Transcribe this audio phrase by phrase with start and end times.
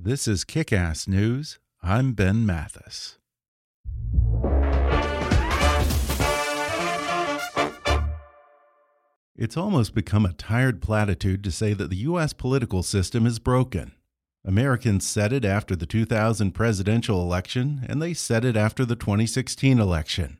[0.00, 1.58] This is Kick Ass News.
[1.82, 3.18] I'm Ben Mathis.
[9.34, 12.32] It's almost become a tired platitude to say that the U.S.
[12.32, 13.90] political system is broken.
[14.44, 19.80] Americans said it after the 2000 presidential election, and they said it after the 2016
[19.80, 20.38] election.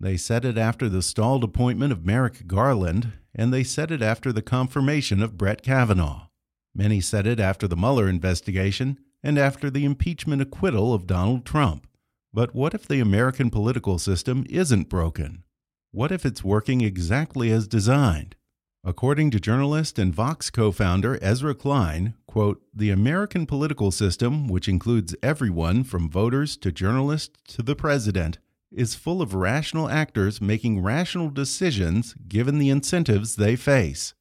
[0.00, 4.32] They said it after the stalled appointment of Merrick Garland, and they said it after
[4.32, 6.28] the confirmation of Brett Kavanaugh.
[6.74, 11.86] Many said it after the Mueller investigation and after the impeachment acquittal of Donald Trump.
[12.32, 15.44] But what if the American political system isn't broken?
[15.92, 18.34] What if it's working exactly as designed?
[18.82, 24.68] According to journalist and Vox co founder Ezra Klein, quote, the American political system, which
[24.68, 28.38] includes everyone from voters to journalists to the president,
[28.70, 34.12] is full of rational actors making rational decisions given the incentives they face.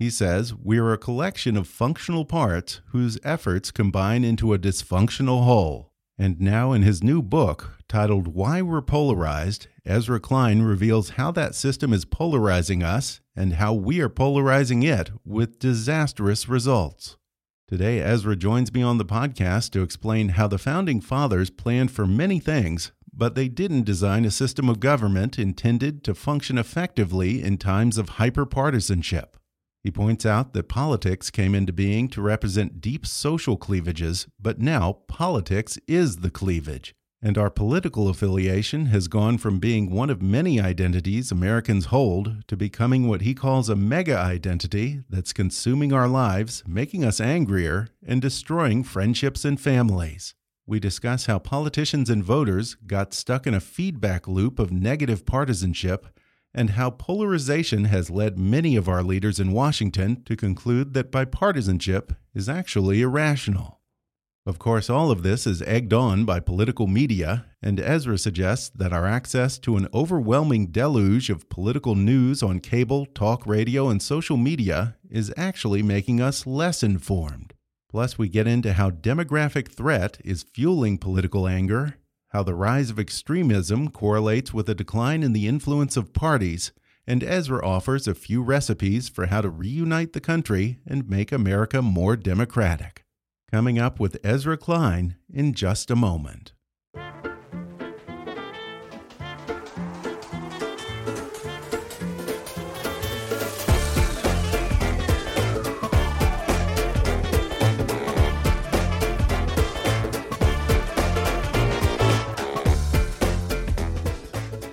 [0.00, 5.44] He says, We are a collection of functional parts whose efforts combine into a dysfunctional
[5.44, 5.92] whole.
[6.16, 11.54] And now, in his new book, titled Why We're Polarized, Ezra Klein reveals how that
[11.54, 17.18] system is polarizing us and how we are polarizing it with disastrous results.
[17.68, 22.06] Today, Ezra joins me on the podcast to explain how the Founding Fathers planned for
[22.06, 27.58] many things, but they didn't design a system of government intended to function effectively in
[27.58, 29.34] times of hyperpartisanship.
[29.82, 34.98] He points out that politics came into being to represent deep social cleavages, but now
[35.08, 36.94] politics is the cleavage.
[37.22, 42.56] And our political affiliation has gone from being one of many identities Americans hold to
[42.56, 48.22] becoming what he calls a mega identity that's consuming our lives, making us angrier, and
[48.22, 50.34] destroying friendships and families.
[50.66, 56.06] We discuss how politicians and voters got stuck in a feedback loop of negative partisanship
[56.54, 62.16] and how polarization has led many of our leaders in Washington to conclude that bipartisanship
[62.34, 63.80] is actually irrational.
[64.46, 68.92] Of course, all of this is egged on by political media, and Ezra suggests that
[68.92, 74.38] our access to an overwhelming deluge of political news on cable, talk radio, and social
[74.38, 77.52] media is actually making us less informed.
[77.90, 81.96] Plus, we get into how demographic threat is fueling political anger
[82.30, 86.72] how the rise of extremism correlates with a decline in the influence of parties,
[87.06, 91.82] and Ezra offers a few recipes for how to reunite the country and make America
[91.82, 93.04] more democratic.
[93.50, 96.52] Coming up with Ezra Klein in just a moment.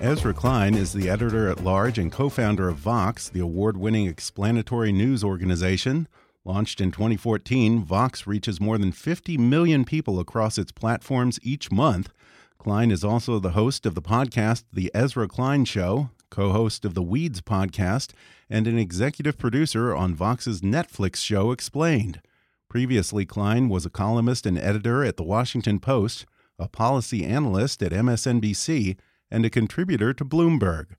[0.07, 4.07] Ezra Klein is the editor at large and co founder of Vox, the award winning
[4.07, 6.07] explanatory news organization.
[6.45, 12.13] Launched in 2014, Vox reaches more than 50 million people across its platforms each month.
[12.57, 16.93] Klein is also the host of the podcast The Ezra Klein Show, co host of
[16.93, 18.13] the Weeds podcast,
[18.49, 22.21] and an executive producer on Vox's Netflix show Explained.
[22.69, 26.25] Previously, Klein was a columnist and editor at The Washington Post,
[26.57, 28.95] a policy analyst at MSNBC,
[29.29, 30.95] and a contributor to Bloomberg.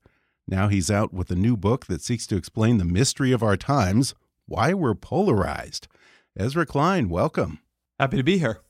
[0.47, 3.57] Now he's out with a new book that seeks to explain the mystery of our
[3.57, 4.15] times,
[4.47, 5.89] why we're polarized.
[6.37, 7.59] Ezra Klein, welcome.
[7.99, 8.61] Happy to be here.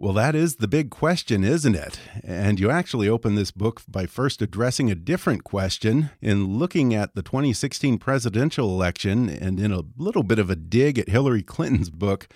[0.00, 1.98] Well, that is the big question, isn't it?
[2.22, 7.16] And you actually open this book by first addressing a different question in looking at
[7.16, 11.90] the 2016 presidential election and in a little bit of a dig at Hillary Clinton's
[11.90, 12.28] book.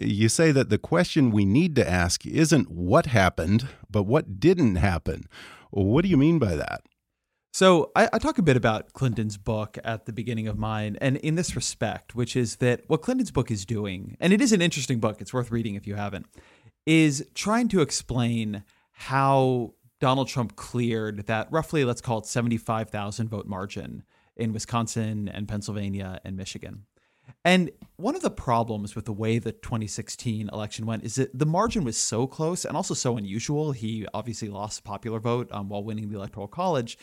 [0.00, 4.76] You say that the question we need to ask isn't what happened, but what didn't
[4.76, 5.24] happen.
[5.70, 6.82] What do you mean by that?
[7.52, 11.16] So I, I, talk a bit about Clinton's book at the beginning of mine, and
[11.16, 14.62] in this respect, which is that what Clinton's book is doing, and it is an
[14.62, 16.26] interesting book, it's worth reading if you haven't,
[16.86, 18.62] is trying to explain
[18.92, 24.04] how Donald Trump cleared that roughly, let's call it 75,000 vote margin
[24.36, 26.84] in Wisconsin and Pennsylvania and Michigan.
[27.44, 31.46] And one of the problems with the way the 2016 election went is that the
[31.46, 33.72] margin was so close and also so unusual.
[33.72, 36.98] He obviously lost the popular vote um, while winning the Electoral College.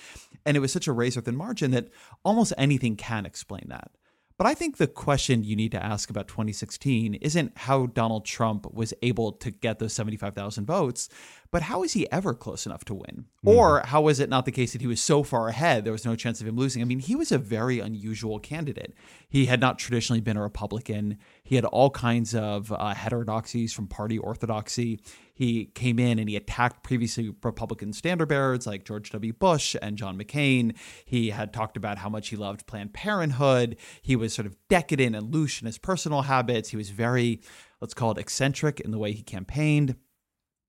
[0.45, 1.89] And it was such a razor thin margin that
[2.23, 3.91] almost anything can explain that.
[4.37, 8.71] But I think the question you need to ask about 2016 isn't how Donald Trump
[8.71, 11.09] was able to get those 75,000 votes,
[11.49, 13.25] but how is he ever close enough to win?
[13.43, 13.55] Mm.
[13.55, 16.05] Or how was it not the case that he was so far ahead there was
[16.05, 16.83] no chance of him losing?
[16.83, 18.93] I mean, he was a very unusual candidate.
[19.27, 21.17] He had not traditionally been a Republican.
[21.47, 24.99] He had all kinds of uh, heterodoxies from party orthodoxy
[25.37, 29.33] he came in and he attacked previously Republican standard bearers like George W.
[29.33, 30.75] Bush and John McCain.
[31.05, 33.77] He had talked about how much he loved Planned Parenthood.
[34.01, 36.69] He was sort of decadent and loose in his personal habits.
[36.69, 37.39] He was very,
[37.79, 39.95] let's call it eccentric in the way he campaigned.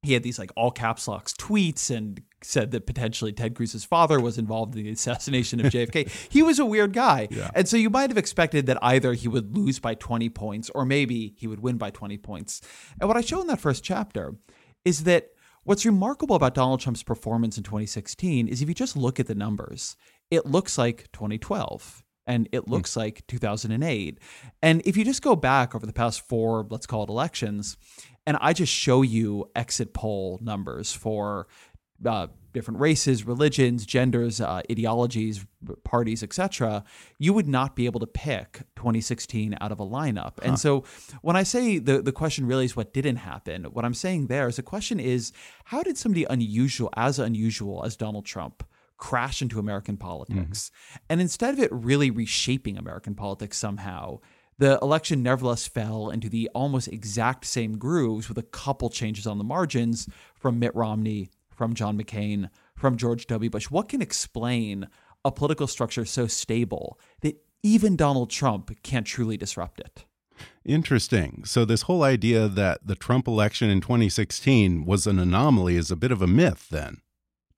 [0.08, 4.18] He had these like all caps locks tweets and said that potentially Ted Cruz's father
[4.18, 6.08] was involved in the assassination of JFK.
[6.30, 7.28] he was a weird guy.
[7.30, 7.50] Yeah.
[7.54, 10.86] And so you might have expected that either he would lose by 20 points or
[10.86, 12.62] maybe he would win by 20 points.
[12.98, 14.34] And what I show in that first chapter
[14.82, 15.28] is that
[15.64, 19.34] what's remarkable about Donald Trump's performance in 2016 is if you just look at the
[19.34, 19.94] numbers,
[20.30, 22.70] it looks like 2012 and it hmm.
[22.70, 24.18] looks like 2008.
[24.62, 27.76] And if you just go back over the past four, let's call it elections,
[28.28, 31.46] and I just show you exit poll numbers for
[32.04, 35.46] uh, different races, religions, genders, uh, ideologies,
[35.82, 36.84] parties, etc.,
[37.18, 40.34] you would not be able to pick 2016 out of a lineup.
[40.40, 40.42] Huh.
[40.42, 40.84] And so
[41.22, 44.46] when I say the, the question really is what didn't happen, what I'm saying there
[44.46, 45.32] is the question is
[45.64, 48.62] how did somebody unusual, as unusual as Donald Trump,
[48.98, 50.70] crash into American politics?
[50.70, 51.04] Mm-hmm.
[51.08, 54.20] And instead of it really reshaping American politics somehow,
[54.58, 59.38] the election nevertheless fell into the almost exact same grooves with a couple changes on
[59.38, 63.50] the margins from Mitt Romney from John McCain, from George W.
[63.50, 63.70] Bush.
[63.70, 64.88] What can explain
[65.24, 70.04] a political structure so stable that even Donald Trump can't truly disrupt it?
[70.64, 71.42] Interesting.
[71.44, 75.96] So, this whole idea that the Trump election in 2016 was an anomaly is a
[75.96, 76.98] bit of a myth, then.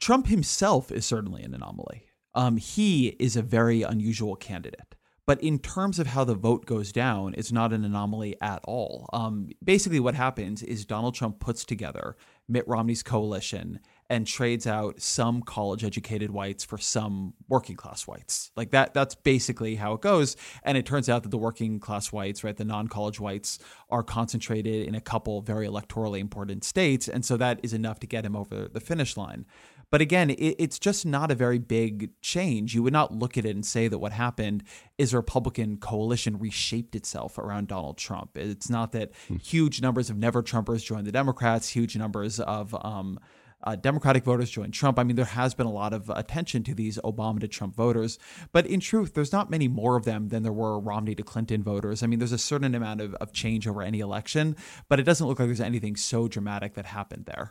[0.00, 2.06] Trump himself is certainly an anomaly.
[2.34, 4.94] Um, he is a very unusual candidate.
[5.30, 9.08] But in terms of how the vote goes down, it's not an anomaly at all.
[9.12, 12.16] Um, basically, what happens is Donald Trump puts together
[12.48, 13.78] Mitt Romney's coalition
[14.08, 18.50] and trades out some college educated whites for some working class whites.
[18.56, 22.10] Like that that's basically how it goes and it turns out that the working class
[22.10, 27.24] whites, right, the non-college whites are concentrated in a couple very electorally important states and
[27.24, 29.46] so that is enough to get him over the finish line.
[29.90, 32.74] But again, it, it's just not a very big change.
[32.74, 34.62] You would not look at it and say that what happened
[34.98, 38.36] is a Republican coalition reshaped itself around Donald Trump.
[38.36, 39.36] It's not that hmm.
[39.36, 43.18] huge numbers of never Trumpers joined the Democrats, huge numbers of um,
[43.62, 44.98] uh, Democratic voters joined Trump.
[44.98, 48.18] I mean, there has been a lot of attention to these Obama to Trump voters,
[48.52, 51.62] but in truth, there's not many more of them than there were Romney to Clinton
[51.62, 52.02] voters.
[52.02, 54.56] I mean, there's a certain amount of, of change over any election,
[54.88, 57.50] but it doesn't look like there's anything so dramatic that happened there.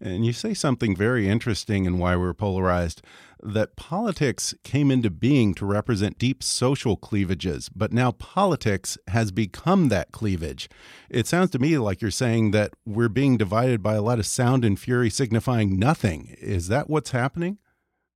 [0.00, 3.02] And you say something very interesting in why we're polarized
[3.42, 9.88] that politics came into being to represent deep social cleavages, but now politics has become
[9.90, 10.68] that cleavage.
[11.10, 14.26] It sounds to me like you're saying that we're being divided by a lot of
[14.26, 16.34] sound and fury signifying nothing.
[16.40, 17.58] Is that what's happening?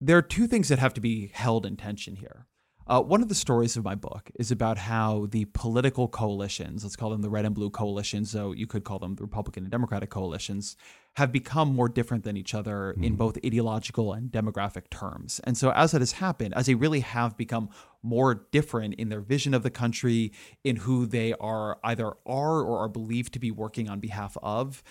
[0.00, 2.47] There are two things that have to be held in tension here.
[2.88, 6.97] Uh, one of the stories of my book is about how the political coalitions, let's
[6.97, 9.71] call them the red and blue coalitions, so you could call them the Republican and
[9.71, 10.75] Democratic coalitions,
[11.16, 13.04] have become more different than each other mm.
[13.04, 15.38] in both ideological and demographic terms.
[15.45, 17.68] And so, as that has happened, as they really have become
[18.02, 20.33] more different in their vision of the country,
[20.64, 24.83] in who they are either are or are believed to be working on behalf of,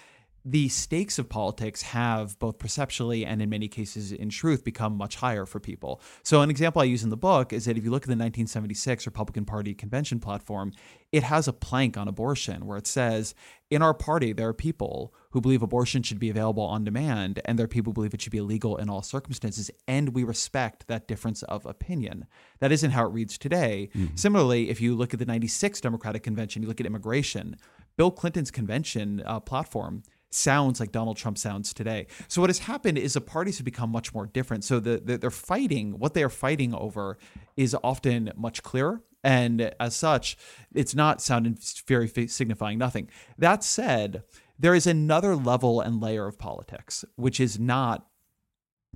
[0.50, 5.18] the stakes of politics have both perceptually and in many cases in truth become much
[5.18, 6.02] higher for people.
[6.24, 8.14] So an example I use in the book is that if you look at the
[8.14, 10.72] 1976 Republican Party convention platform,
[11.12, 13.36] it has a plank on abortion where it says,
[13.70, 17.60] in our party there are people who believe abortion should be available on demand and
[17.60, 20.88] there are people who believe it should be illegal in all circumstances and we respect
[20.88, 22.26] that difference of opinion.
[22.60, 23.90] That isn't how it reads today.
[23.94, 24.16] Mm-hmm.
[24.16, 27.58] Similarly, if you look at the 96 Democratic convention, you look at immigration,
[27.98, 32.08] Bill Clinton's convention uh, platform sounds like Donald Trump sounds today.
[32.28, 34.64] So what has happened is the parties have become much more different.
[34.64, 37.18] So the, the, they're fighting what they are fighting over
[37.56, 39.02] is often much clearer.
[39.24, 40.38] And as such,
[40.74, 41.58] it's not sounding
[41.88, 43.10] very signifying nothing.
[43.38, 44.24] That said,
[44.60, 48.08] there is another level and layer of politics, which is not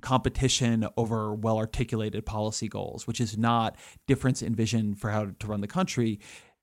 [0.00, 5.46] competition over well articulated policy goals, which is not difference in vision for how to
[5.46, 6.20] run the country.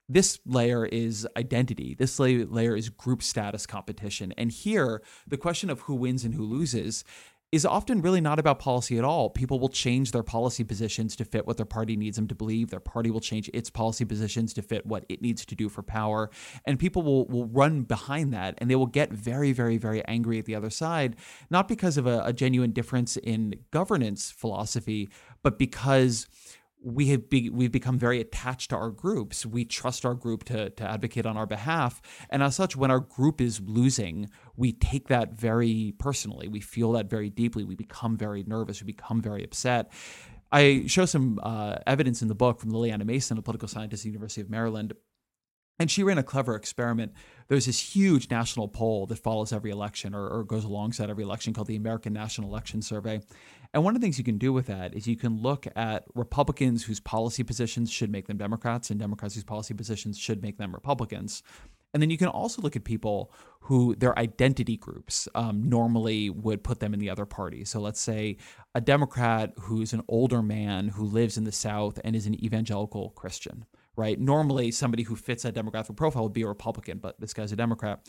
[0.09, 1.93] This layer is identity.
[1.93, 4.33] This layer is group status competition.
[4.37, 7.03] And here, the question of who wins and who loses
[7.51, 9.29] is often really not about policy at all.
[9.29, 12.69] People will change their policy positions to fit what their party needs them to believe.
[12.69, 15.81] Their party will change its policy positions to fit what it needs to do for
[15.81, 16.29] power.
[16.65, 20.37] And people will, will run behind that and they will get very, very, very angry
[20.37, 21.15] at the other side,
[21.49, 25.09] not because of a, a genuine difference in governance philosophy,
[25.41, 26.27] but because
[26.81, 29.45] we have be, we've become very attached to our groups.
[29.45, 32.01] We trust our group to, to advocate on our behalf.
[32.29, 36.47] And as such, when our group is losing, we take that very personally.
[36.47, 37.63] We feel that very deeply.
[37.63, 38.81] We become very nervous.
[38.81, 39.91] We become very upset.
[40.51, 44.03] I show some uh, evidence in the book from Liliana Mason, a political scientist at
[44.05, 44.93] the University of Maryland,
[45.79, 47.13] and she ran a clever experiment.
[47.47, 51.53] There's this huge national poll that follows every election or, or, goes alongside every election
[51.53, 53.21] called the American National Election Survey.
[53.73, 56.05] And one of the things you can do with that is you can look at
[56.15, 60.57] Republicans whose policy positions should make them Democrats and Democrats whose policy positions should make
[60.57, 61.43] them Republicans.
[61.93, 66.63] And then you can also look at people who their identity groups um, normally would
[66.63, 67.65] put them in the other party.
[67.65, 68.37] So let's say
[68.73, 73.11] a Democrat who's an older man who lives in the South and is an evangelical
[73.11, 73.65] Christian
[73.99, 74.17] right?
[74.17, 77.57] Normally, somebody who fits that demographic profile would be a Republican, but this guy's a
[77.57, 77.99] Democrat.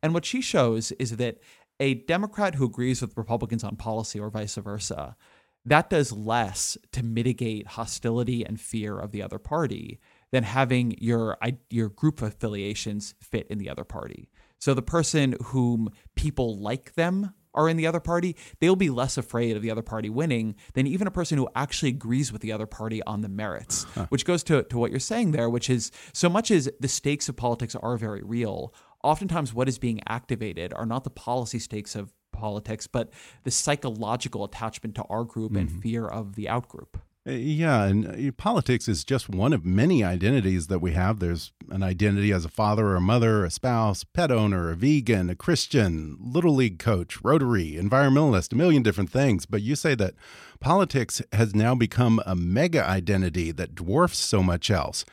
[0.00, 1.38] And what she shows is that
[1.80, 5.16] a Democrat who agrees with Republicans on policy or vice versa,
[5.64, 9.98] that does less to mitigate hostility and fear of the other party
[10.30, 11.36] than having your
[11.68, 14.30] your group affiliations fit in the other party.
[14.58, 19.18] So the person whom people like them are in the other party, they'll be less
[19.18, 22.52] afraid of the other party winning than even a person who actually agrees with the
[22.52, 24.06] other party on the merits, huh.
[24.08, 27.28] which goes to, to what you're saying there, which is so much as the stakes
[27.28, 28.72] of politics are very real,
[29.02, 33.10] oftentimes what is being activated are not the policy stakes of politics, but
[33.44, 35.68] the psychological attachment to our group mm-hmm.
[35.68, 37.00] and fear of the outgroup.
[37.28, 41.18] Uh, yeah, and uh, politics is just one of many identities that we have.
[41.18, 45.28] There's an identity as a father or a mother, a spouse, pet owner, a vegan,
[45.28, 49.44] a Christian, little league coach, Rotary, environmentalist, a million different things.
[49.44, 50.14] But you say that
[50.60, 55.04] politics has now become a mega identity that dwarfs so much else.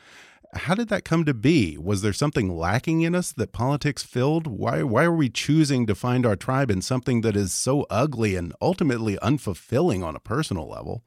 [0.54, 1.76] How did that come to be?
[1.76, 4.46] Was there something lacking in us that politics filled?
[4.46, 8.34] Why why are we choosing to find our tribe in something that is so ugly
[8.34, 11.04] and ultimately unfulfilling on a personal level?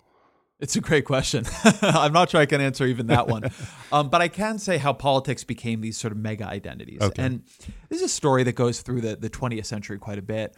[0.62, 1.44] It's a great question.
[1.82, 3.50] I'm not sure I can answer even that one.
[3.92, 7.02] um, but I can say how politics became these sort of mega identities.
[7.02, 7.24] Okay.
[7.24, 7.44] And
[7.90, 10.56] this is a story that goes through the, the 20th century quite a bit.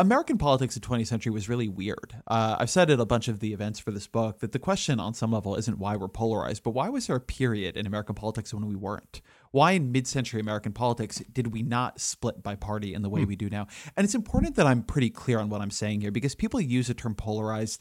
[0.00, 2.14] American politics in the 20th century was really weird.
[2.28, 5.00] Uh, I've said at a bunch of the events for this book that the question
[5.00, 8.14] on some level isn't why we're polarized, but why was there a period in American
[8.14, 9.20] politics when we weren't?
[9.50, 13.22] Why in mid century American politics did we not split by party in the way
[13.22, 13.28] hmm.
[13.28, 13.66] we do now?
[13.96, 16.86] And it's important that I'm pretty clear on what I'm saying here because people use
[16.86, 17.80] the term polarized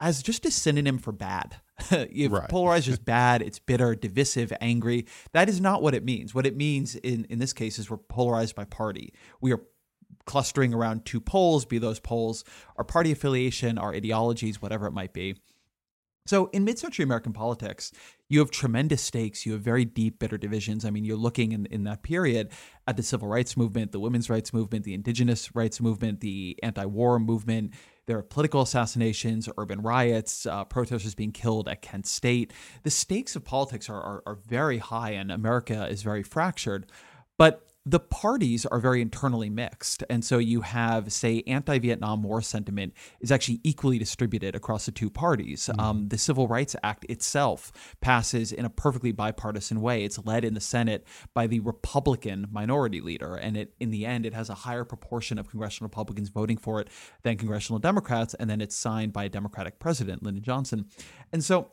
[0.00, 1.56] as just a synonym for bad.
[1.90, 2.48] if right.
[2.48, 5.06] polarized is bad, it's bitter, divisive, angry.
[5.32, 6.34] That is not what it means.
[6.34, 9.12] What it means in, in this case is we're polarized by party.
[9.40, 9.60] We are
[10.30, 12.44] clustering around two poles, be those poles
[12.76, 15.34] our party affiliation, our ideologies, whatever it might be.
[16.26, 17.92] So in mid-century American politics,
[18.28, 19.44] you have tremendous stakes.
[19.44, 20.84] You have very deep, bitter divisions.
[20.84, 22.52] I mean, you're looking in, in that period
[22.86, 27.18] at the civil rights movement, the women's rights movement, the indigenous rights movement, the anti-war
[27.18, 27.74] movement.
[28.06, 32.52] There are political assassinations, urban riots, uh, protesters being killed at Kent State.
[32.84, 36.86] The stakes of politics are, are, are very high, and America is very fractured.
[37.38, 40.04] But the parties are very internally mixed.
[40.10, 44.92] And so you have, say, anti Vietnam War sentiment is actually equally distributed across the
[44.92, 45.66] two parties.
[45.66, 45.80] Mm-hmm.
[45.80, 50.04] Um, the Civil Rights Act itself passes in a perfectly bipartisan way.
[50.04, 53.34] It's led in the Senate by the Republican minority leader.
[53.36, 56.80] And it, in the end, it has a higher proportion of congressional Republicans voting for
[56.80, 56.88] it
[57.22, 58.34] than congressional Democrats.
[58.34, 60.86] And then it's signed by a Democratic president, Lyndon Johnson.
[61.32, 61.72] And so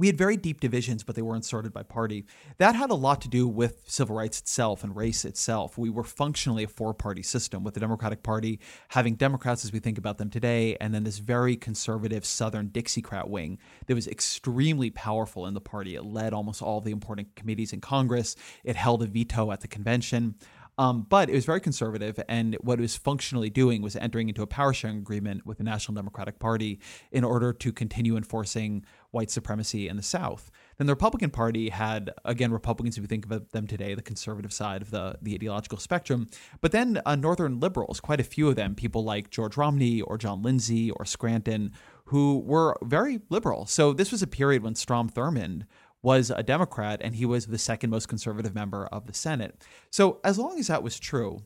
[0.00, 2.24] we had very deep divisions, but they weren't sorted by party.
[2.56, 5.76] That had a lot to do with civil rights itself and race itself.
[5.76, 9.78] We were functionally a four party system, with the Democratic Party having Democrats as we
[9.78, 14.88] think about them today, and then this very conservative Southern Dixiecrat wing that was extremely
[14.88, 15.96] powerful in the party.
[15.96, 19.68] It led almost all the important committees in Congress, it held a veto at the
[19.68, 20.36] convention.
[20.80, 24.40] Um, but it was very conservative, and what it was functionally doing was entering into
[24.40, 26.80] a power sharing agreement with the National Democratic Party
[27.12, 30.50] in order to continue enforcing white supremacy in the South.
[30.78, 34.54] Then the Republican Party had, again, Republicans, if you think of them today, the conservative
[34.54, 36.28] side of the, the ideological spectrum,
[36.62, 40.16] but then uh, Northern liberals, quite a few of them, people like George Romney or
[40.16, 41.72] John Lindsay or Scranton,
[42.06, 43.66] who were very liberal.
[43.66, 45.64] So this was a period when Strom Thurmond
[46.02, 49.62] was a Democrat and he was the second most conservative member of the Senate.
[49.90, 51.42] So, as long as that was true,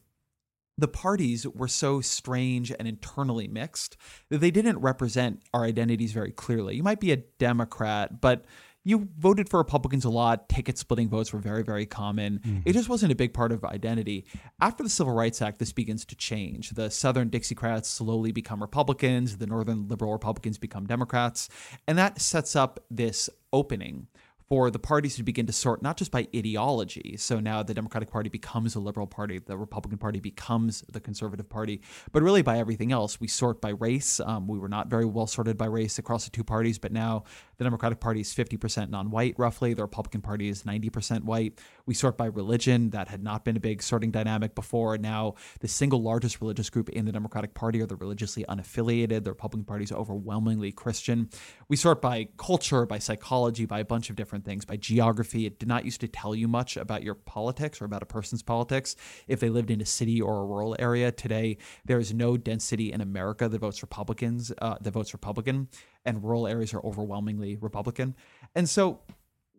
[0.77, 3.97] the parties were so strange and internally mixed
[4.29, 6.77] that they didn't represent our identities very clearly.
[6.77, 8.45] You might be a Democrat, but
[8.87, 10.49] you voted for Republicans a lot.
[10.49, 12.41] Ticket splitting votes were very, very common.
[12.41, 12.61] Mm-hmm.
[12.67, 14.27] It just wasn't a big part of identity.
[14.61, 16.71] After the Civil Rights Act, this begins to change.
[16.71, 21.49] The Southern Dixiecrats slowly become Republicans, the Northern liberal Republicans become Democrats.
[21.89, 24.09] And that sets up this opening
[24.55, 27.17] for the parties to begin to sort not just by ideology.
[27.17, 31.49] So now the Democratic Party becomes a liberal party, the Republican Party becomes the conservative
[31.49, 31.81] party,
[32.13, 33.19] but really by everything else.
[33.19, 34.21] We sort by race.
[34.21, 37.25] Um, we were not very well sorted by race across the two parties, but now
[37.57, 39.75] the Democratic Party is 50% non white, roughly.
[39.75, 41.61] The Republican Party is 90% white.
[41.87, 42.91] We sort by religion.
[42.91, 44.99] That had not been a big sorting dynamic before.
[44.99, 49.25] Now, the single largest religious group in the Democratic Party are the religiously unaffiliated.
[49.25, 51.31] The Republican Party is overwhelmingly Christian.
[51.69, 55.47] We sort by culture, by psychology, by a bunch of different things, by geography.
[55.47, 58.43] It did not used to tell you much about your politics or about a person's
[58.43, 58.97] politics
[59.29, 61.13] if they lived in a city or a rural area.
[61.13, 65.69] Today, there is no density in America that votes Republicans, uh, that votes Republican,
[66.05, 68.15] and rural areas are overwhelmingly Republican.
[68.55, 69.01] And so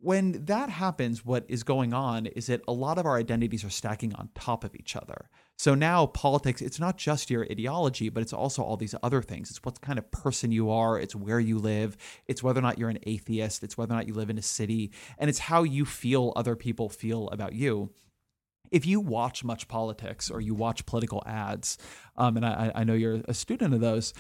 [0.02, 3.72] when that happens, what is going on is that a lot of our identities are
[3.72, 5.30] stacking on top of each other.
[5.58, 9.50] So now politics, it's not just your ideology, but it's also all these other things.
[9.50, 11.98] It's what kind of person you are, it's where you live,
[12.28, 14.44] it's whether or not you're an atheist, it's whether or not you live in a
[14.44, 17.90] city, and it's how you feel other people feel about you.
[18.72, 21.78] If you watch much politics or you watch political ads,
[22.18, 24.14] um, and I, I know you're a student of those,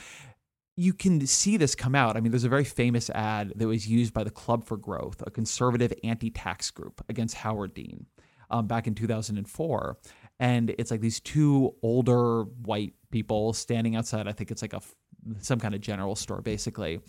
[0.77, 2.17] you can see this come out.
[2.17, 5.23] I mean, there's a very famous ad that was used by the Club for Growth,
[5.25, 8.05] a conservative anti tax group against Howard Dean
[8.49, 9.97] um, back in 2004.
[10.39, 14.27] And it's like these two older white people standing outside.
[14.27, 14.81] I think it's like a
[15.39, 16.99] some kind of general store, basically.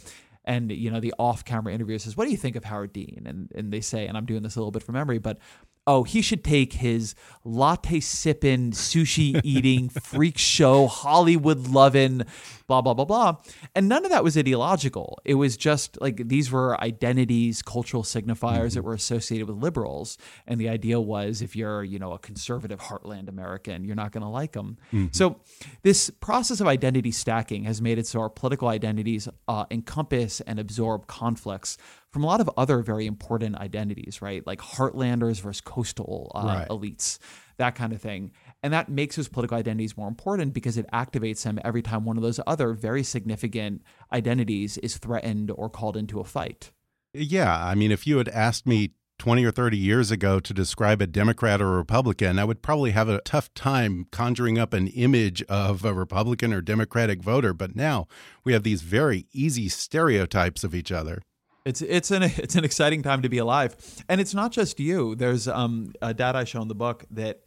[0.44, 3.50] And you know, the off-camera interviewer says, "What do you think of Howard Dean?" And
[3.52, 5.38] and they say, and I'm doing this a little bit from memory, but
[5.86, 12.22] oh, he should take his latte sipping, sushi eating, freak show, Hollywood loving,
[12.66, 13.36] blah, blah, blah, blah.
[13.74, 15.18] And none of that was ideological.
[15.24, 18.74] It was just like these were identities, cultural signifiers mm-hmm.
[18.74, 20.18] that were associated with liberals.
[20.46, 24.22] And the idea was if you're, you know, a conservative heartland American, you're not going
[24.22, 24.78] to like them.
[24.92, 25.06] Mm-hmm.
[25.12, 25.40] So
[25.82, 30.58] this process of identity stacking has made it so our political identities uh, encompass and
[30.58, 31.76] absorb conflicts
[32.10, 34.46] from a lot of other very important identities, right?
[34.46, 36.68] Like heartlanders versus coastal uh, right.
[36.68, 37.18] elites,
[37.58, 38.32] that kind of thing.
[38.62, 42.16] And that makes those political identities more important because it activates them every time one
[42.16, 46.72] of those other very significant identities is threatened or called into a fight.
[47.12, 47.64] Yeah.
[47.64, 51.06] I mean, if you had asked me 20 or 30 years ago to describe a
[51.06, 55.42] Democrat or a Republican, I would probably have a tough time conjuring up an image
[55.44, 57.54] of a Republican or Democratic voter.
[57.54, 58.06] But now
[58.44, 61.22] we have these very easy stereotypes of each other.
[61.64, 63.76] It's it's an it's an exciting time to be alive,
[64.08, 65.16] and it's not just you.
[65.16, 67.40] There's um, a data I show in the book that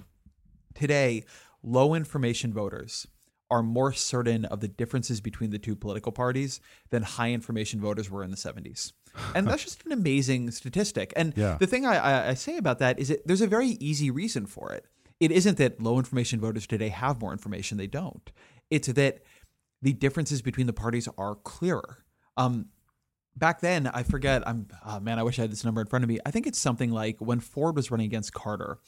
[0.74, 1.24] today
[1.64, 3.08] low information voters
[3.52, 8.10] are more certain of the differences between the two political parties than high information voters
[8.10, 8.94] were in the 70s.
[9.34, 11.14] And that's just an amazing statistic.
[11.16, 11.58] And yeah.
[11.60, 14.72] the thing I, I say about that is that there's a very easy reason for
[14.72, 14.86] it.
[15.20, 18.32] It isn't that low information voters today have more information; they don't.
[18.70, 19.24] It's that
[19.82, 22.06] the differences between the parties are clearer.
[22.38, 22.68] Um,
[23.36, 24.48] back then, I forget.
[24.48, 26.20] I'm oh man, I wish I had this number in front of me.
[26.26, 28.80] I think it's something like when Ford was running against Carter,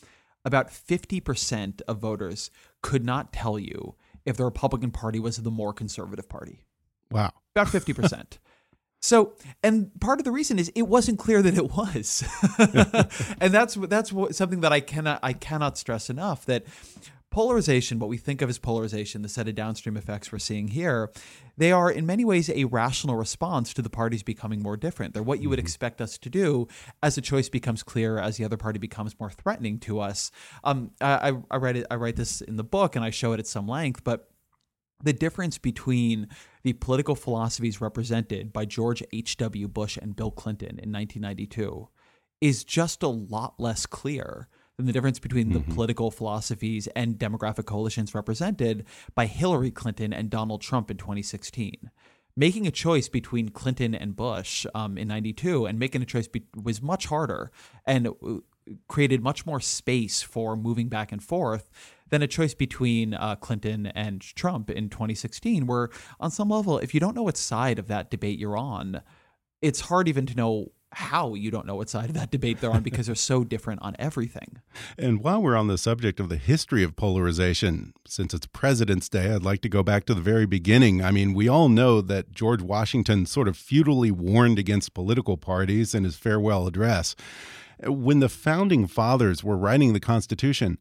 [0.45, 2.51] about 50% of voters
[2.81, 6.63] could not tell you if the Republican Party was the more conservative party.
[7.11, 7.31] Wow.
[7.55, 8.37] About 50%.
[9.03, 12.23] So, and part of the reason is it wasn't clear that it was,
[13.41, 16.45] and that's that's what, something that I cannot I cannot stress enough.
[16.45, 16.65] That
[17.31, 21.09] polarization, what we think of as polarization, the set of downstream effects we're seeing here,
[21.57, 25.13] they are in many ways a rational response to the parties becoming more different.
[25.13, 25.65] They're what you would mm-hmm.
[25.65, 26.67] expect us to do
[27.01, 30.29] as the choice becomes clear, as the other party becomes more threatening to us.
[30.63, 33.39] Um, I, I write it, I write this in the book, and I show it
[33.39, 34.29] at some length, but
[35.03, 36.27] the difference between
[36.63, 39.67] the political philosophies represented by George H.W.
[39.69, 41.87] Bush and Bill Clinton in 1992
[42.39, 45.69] is just a lot less clear than the difference between mm-hmm.
[45.69, 51.91] the political philosophies and demographic coalitions represented by Hillary Clinton and Donald Trump in 2016.
[52.35, 56.45] Making a choice between Clinton and Bush um, in 92 and making a choice be-
[56.55, 57.51] was much harder
[57.85, 58.11] and uh,
[58.87, 61.69] created much more space for moving back and forth
[62.09, 66.93] than a choice between uh, Clinton and Trump in 2016, where on some level, if
[66.93, 69.01] you don't know what side of that debate you're on,
[69.61, 72.71] it's hard even to know how you don't know what side of that debate they're
[72.71, 74.61] on because they're so different on everything.
[74.97, 79.33] And while we're on the subject of the history of polarization, since it's President's Day,
[79.33, 81.01] I'd like to go back to the very beginning.
[81.03, 85.95] I mean, we all know that George Washington sort of futilely warned against political parties
[85.95, 87.15] in his farewell address.
[87.85, 90.77] When the founding fathers were writing the Constitution,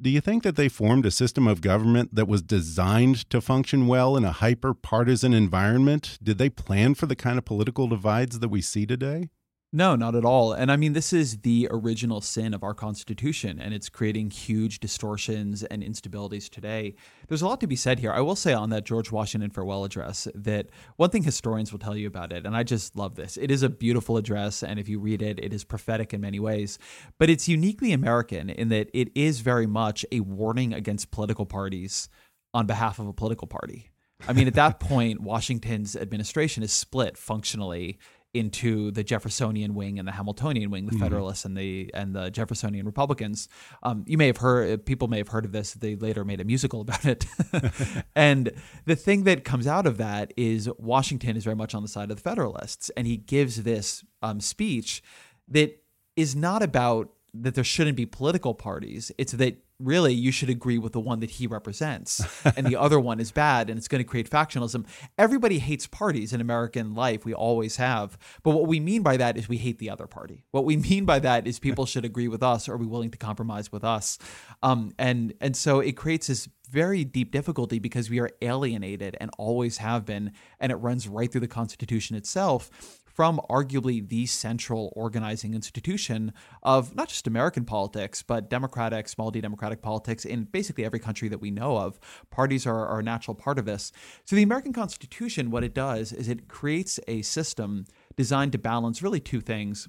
[0.00, 3.86] Do you think that they formed a system of government that was designed to function
[3.86, 6.18] well in a hyper partisan environment?
[6.20, 9.28] Did they plan for the kind of political divides that we see today?
[9.76, 10.52] No, not at all.
[10.52, 14.78] And I mean, this is the original sin of our Constitution, and it's creating huge
[14.78, 16.94] distortions and instabilities today.
[17.26, 18.12] There's a lot to be said here.
[18.12, 21.96] I will say on that George Washington farewell address that one thing historians will tell
[21.96, 23.36] you about it, and I just love this.
[23.36, 26.38] It is a beautiful address, and if you read it, it is prophetic in many
[26.38, 26.78] ways.
[27.18, 32.08] But it's uniquely American in that it is very much a warning against political parties
[32.52, 33.90] on behalf of a political party.
[34.28, 37.98] I mean, at that point, Washington's administration is split functionally
[38.34, 41.02] into the Jeffersonian wing and the Hamiltonian wing, the mm-hmm.
[41.02, 43.48] Federalists and the and the Jeffersonian Republicans.
[43.82, 45.74] Um, you may have heard people may have heard of this.
[45.74, 47.24] They later made a musical about it.
[48.16, 48.50] and
[48.84, 52.10] the thing that comes out of that is Washington is very much on the side
[52.10, 55.02] of the Federalists, and he gives this um, speech
[55.48, 55.80] that
[56.16, 59.10] is not about that there shouldn't be political parties.
[59.18, 62.24] It's that really you should agree with the one that he represents
[62.56, 64.86] and the other one is bad and it's going to create factionalism.
[65.18, 69.36] Everybody hates parties in american life we always have but what we mean by that
[69.36, 70.44] is we hate the other party.
[70.50, 73.18] What we mean by that is people should agree with us or be willing to
[73.18, 74.18] compromise with us?
[74.62, 79.30] Um, and and so it creates this very deep difficulty because we are alienated and
[79.38, 82.70] always have been and it runs right through the constitution itself
[83.14, 86.32] from arguably the central organizing institution
[86.64, 91.28] of not just American politics, but democratic, small d democratic politics in basically every country
[91.28, 92.00] that we know of.
[92.30, 93.92] Parties are, are a natural part of this.
[94.24, 99.00] So the American Constitution, what it does is it creates a system designed to balance
[99.02, 99.88] really two things.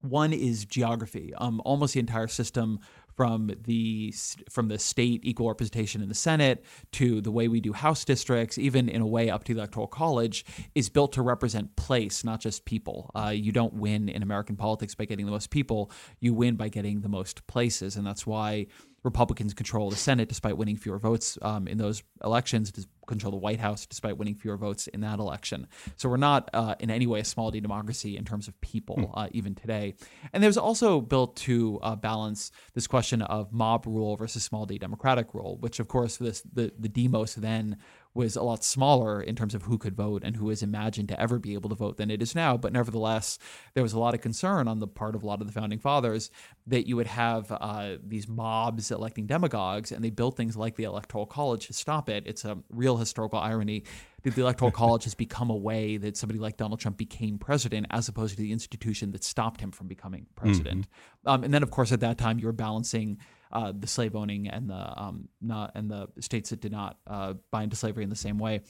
[0.00, 1.32] One is geography.
[1.36, 2.80] Um, almost the entire system
[3.16, 4.14] from the
[4.50, 8.58] from the state equal representation in the Senate to the way we do House districts,
[8.58, 10.44] even in a way up to the Electoral College,
[10.74, 13.10] is built to represent place, not just people.
[13.14, 16.68] Uh, you don't win in American politics by getting the most people; you win by
[16.68, 18.66] getting the most places, and that's why
[19.02, 22.72] Republicans control the Senate despite winning fewer votes um, in those elections,
[23.06, 25.66] control the White House despite winning fewer votes in that election.
[25.96, 28.96] So we're not uh, in any way a small d democracy in terms of people,
[28.96, 29.18] hmm.
[29.18, 29.94] uh, even today.
[30.32, 34.78] And there's also built to uh, balance this question of mob rule versus small d
[34.78, 37.78] democratic rule, which of course this the the demos then
[38.14, 41.18] was a lot smaller in terms of who could vote and who was imagined to
[41.18, 42.56] ever be able to vote than it is now.
[42.56, 43.38] But nevertheless,
[43.74, 45.78] there was a lot of concern on the part of a lot of the founding
[45.78, 46.30] fathers
[46.66, 50.84] that you would have uh, these mobs electing demagogues, and they built things like the
[50.84, 52.24] Electoral College to stop it.
[52.26, 53.84] It's a real historical irony
[54.24, 57.86] that the Electoral College has become a way that somebody like Donald Trump became president,
[57.90, 60.86] as opposed to the institution that stopped him from becoming president.
[60.86, 61.28] Mm-hmm.
[61.28, 63.18] Um, and then, of course, at that time, you were balancing
[63.52, 67.34] uh, the slave owning and the um, not and the states that did not uh,
[67.50, 68.60] buy into slavery in the same way.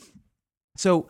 [0.76, 1.08] So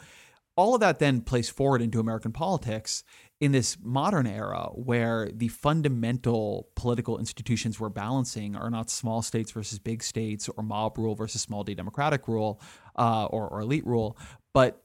[0.56, 3.04] all of that then plays forward into American politics
[3.40, 9.50] in this modern era where the fundamental political institutions we're balancing are not small states
[9.50, 12.60] versus big states or mob rule versus small d democratic rule
[12.96, 14.16] uh, or, or elite rule,
[14.52, 14.82] but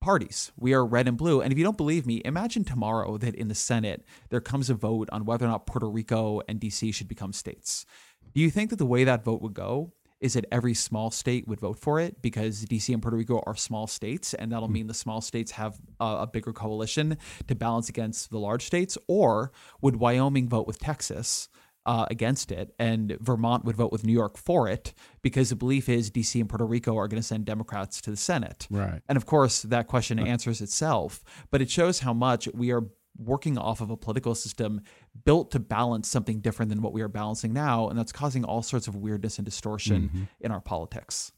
[0.00, 0.52] parties.
[0.58, 1.40] We are red and blue.
[1.40, 4.74] And if you don't believe me, imagine tomorrow that in the Senate there comes a
[4.74, 7.86] vote on whether or not Puerto Rico and DC should become states.
[8.34, 11.46] Do you think that the way that vote would go is that every small state
[11.48, 14.74] would vote for it because DC and Puerto Rico are small states, and that'll hmm.
[14.74, 18.96] mean the small states have a, a, bigger coalition to balance against the large states?
[19.08, 19.50] Or
[19.82, 21.48] would Wyoming vote with Texas?
[21.84, 25.88] Uh, against it, and Vermont would vote with New York for it because the belief
[25.88, 28.68] is DC and Puerto Rico are going to send Democrats to the Senate.
[28.70, 29.00] Right.
[29.08, 32.84] And of course, that question answers itself, but it shows how much we are
[33.16, 34.80] working off of a political system
[35.24, 37.88] built to balance something different than what we are balancing now.
[37.88, 40.22] And that's causing all sorts of weirdness and distortion mm-hmm.
[40.40, 41.32] in our politics.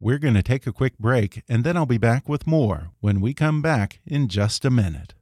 [0.00, 3.20] We're going to take a quick break, and then I'll be back with more when
[3.20, 5.14] we come back in just a minute.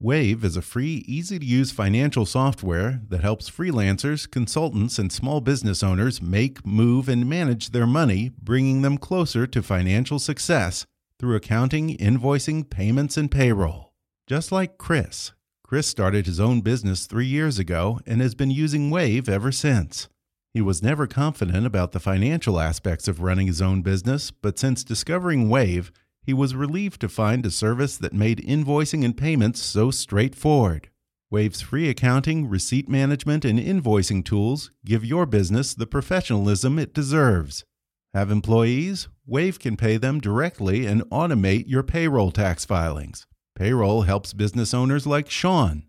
[0.00, 5.40] Wave is a free, easy to use financial software that helps freelancers, consultants, and small
[5.40, 10.86] business owners make, move, and manage their money, bringing them closer to financial success
[11.18, 13.92] through accounting, invoicing, payments, and payroll.
[14.28, 15.32] Just like Chris.
[15.64, 20.08] Chris started his own business three years ago and has been using Wave ever since.
[20.54, 24.84] He was never confident about the financial aspects of running his own business, but since
[24.84, 25.90] discovering Wave,
[26.28, 30.90] he was relieved to find a service that made invoicing and payments so straightforward.
[31.30, 37.64] Wave's free accounting, receipt management, and invoicing tools give your business the professionalism it deserves.
[38.12, 39.08] Have employees?
[39.26, 43.26] Wave can pay them directly and automate your payroll tax filings.
[43.56, 45.84] Payroll helps business owners like Sean.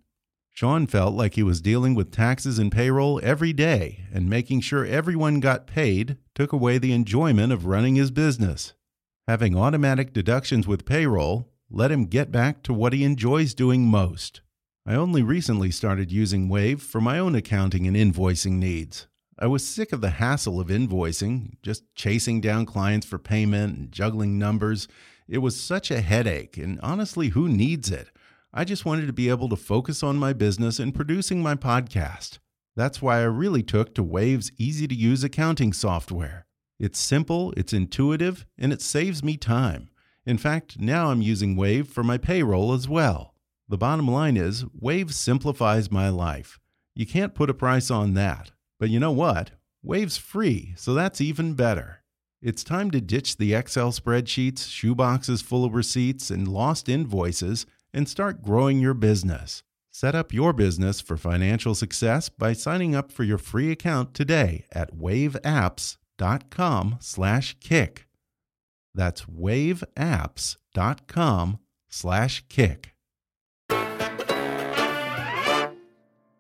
[0.54, 4.86] Sean felt like he was dealing with taxes and payroll every day, and making sure
[4.86, 8.74] everyone got paid took away the enjoyment of running his business.
[9.30, 14.42] Having automatic deductions with payroll, let him get back to what he enjoys doing most.
[14.88, 19.06] I only recently started using Wave for my own accounting and invoicing needs.
[19.38, 23.92] I was sick of the hassle of invoicing, just chasing down clients for payment and
[23.92, 24.88] juggling numbers.
[25.28, 28.10] It was such a headache, and honestly, who needs it?
[28.52, 32.40] I just wanted to be able to focus on my business and producing my podcast.
[32.76, 36.48] That's why I really took to Wave's easy to use accounting software.
[36.80, 39.90] It's simple, it's intuitive, and it saves me time.
[40.26, 43.36] In fact, now I'm using Wave for my payroll as well.
[43.68, 46.60] The bottom line is, Wave simplifies my life.
[46.96, 48.52] You can't put a price on that.
[48.80, 49.52] But you know what?
[49.84, 52.04] Wave's free, so that's even better.
[52.42, 58.08] It's time to ditch the Excel spreadsheets, shoeboxes full of receipts, and lost invoices and
[58.08, 59.64] start growing your business.
[59.92, 64.66] Set up your business for financial success by signing up for your free account today
[64.72, 64.96] at
[66.20, 68.08] waveapps.com/kick.
[68.96, 72.96] That's waveapps.com slash kick.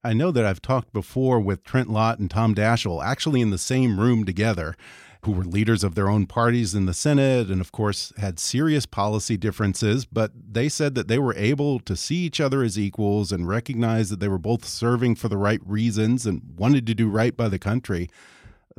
[0.01, 3.57] I know that I've talked before with Trent Lott and Tom Daschle actually in the
[3.57, 4.75] same room together,
[5.23, 8.85] who were leaders of their own parties in the Senate and, of course, had serious
[8.85, 10.05] policy differences.
[10.05, 14.09] But they said that they were able to see each other as equals and recognize
[14.09, 17.49] that they were both serving for the right reasons and wanted to do right by
[17.49, 18.09] the country.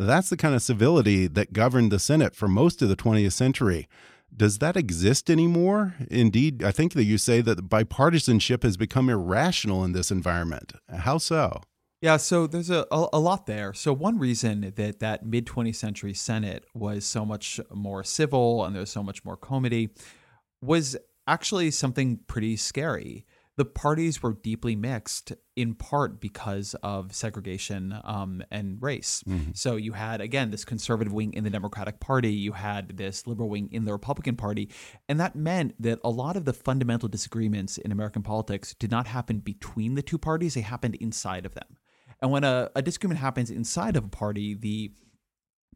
[0.06, 3.86] That's the kind of civility that governed the Senate for most of the 20th century.
[4.34, 5.94] Does that exist anymore?
[6.10, 10.72] Indeed, I think that you say that bipartisanship has become irrational in this environment.
[10.88, 11.60] How so?
[12.00, 13.74] Yeah, so there's a, a, lot there.
[13.74, 18.74] So one reason that that mid 20th century Senate was so much more civil and
[18.74, 19.90] there was so much more comity
[20.62, 27.94] was actually something pretty scary the parties were deeply mixed in part because of segregation
[28.04, 29.22] um, and race.
[29.28, 29.50] Mm-hmm.
[29.54, 33.50] So you had, again, this conservative wing in the Democratic Party, you had this liberal
[33.50, 34.70] wing in the Republican Party.
[35.08, 39.08] And that meant that a lot of the fundamental disagreements in American politics did not
[39.08, 41.76] happen between the two parties, they happened inside of them.
[42.22, 44.92] And when a, a disagreement happens inside of a party, the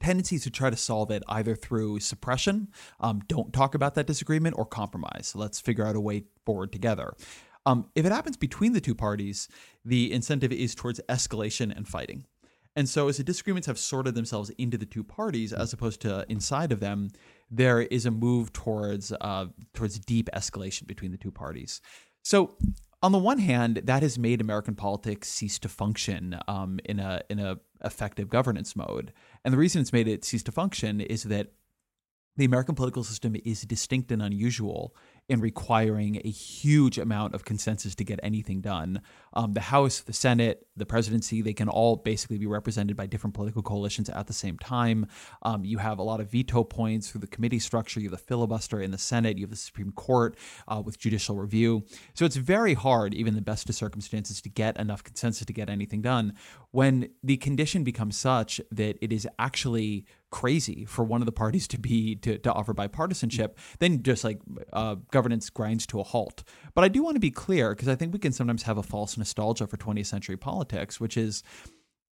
[0.01, 2.69] tendencies to try to solve it either through suppression,
[3.01, 5.33] um, don't talk about that disagreement, or compromise.
[5.35, 7.15] Let's figure out a way forward together.
[7.67, 9.49] Um, if it happens between the two parties,
[9.85, 12.25] the incentive is towards escalation and fighting.
[12.77, 16.27] And so, as the disagreements have sorted themselves into the two parties, as opposed to
[16.29, 17.11] inside of them,
[17.51, 21.81] there is a move towards uh, towards deep escalation between the two parties.
[22.23, 22.57] So,
[23.03, 27.23] on the one hand, that has made American politics cease to function um, in a
[27.31, 29.13] in a effective governance mode.
[29.45, 31.53] And the reason it's made it cease to function is that
[32.37, 34.97] the American political system is distinct and unusual
[35.29, 39.01] in requiring a huge amount of consensus to get anything done.
[39.33, 43.33] Um, the House, the Senate, the presidency, they can all basically be represented by different
[43.33, 45.07] political coalitions at the same time.
[45.43, 48.01] Um, you have a lot of veto points through the committee structure.
[48.01, 49.39] You have the filibuster in the Senate.
[49.39, 50.37] You have the Supreme Court
[50.69, 51.85] uh, with judicial review.
[52.13, 55.71] So it's very hard, even the best of circumstances, to get enough consensus to get
[55.71, 56.35] anything done.
[56.71, 61.69] When the condition becomes such that it is actually crazy for one of the parties
[61.69, 64.41] to be to, to offer bipartisanship, then just like
[64.73, 66.43] uh, governance grinds to a halt.
[66.75, 68.83] But I do want to be clear because I think we can sometimes have a
[68.83, 71.45] false nostalgia for 20th century politics, which is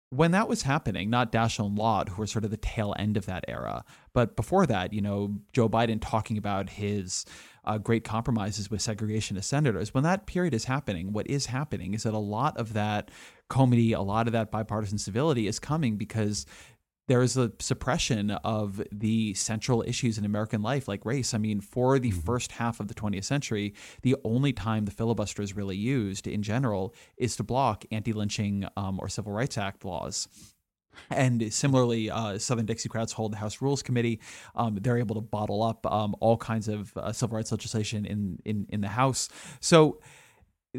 [0.09, 3.17] when that was happening, not Daschle and Lott, who were sort of the tail end
[3.17, 7.23] of that era, but before that, you know, Joe Biden talking about his
[7.65, 9.93] uh, great compromises with segregationist senators.
[9.93, 13.11] When that period is happening, what is happening is that a lot of that
[13.47, 16.47] comity, a lot of that bipartisan civility is coming because
[17.07, 21.33] there is a suppression of the central issues in American life, like race.
[21.33, 22.19] I mean, for the mm-hmm.
[22.19, 26.43] first half of the 20th century, the only time the filibuster is really used in
[26.43, 30.27] general is to block anti lynching um, or Civil Rights Act laws.
[31.09, 34.19] And similarly, uh, Southern Dixiecrats hold the House Rules Committee.
[34.55, 38.39] Um, they're able to bottle up um, all kinds of uh, civil rights legislation in,
[38.45, 39.29] in, in the House.
[39.59, 39.99] So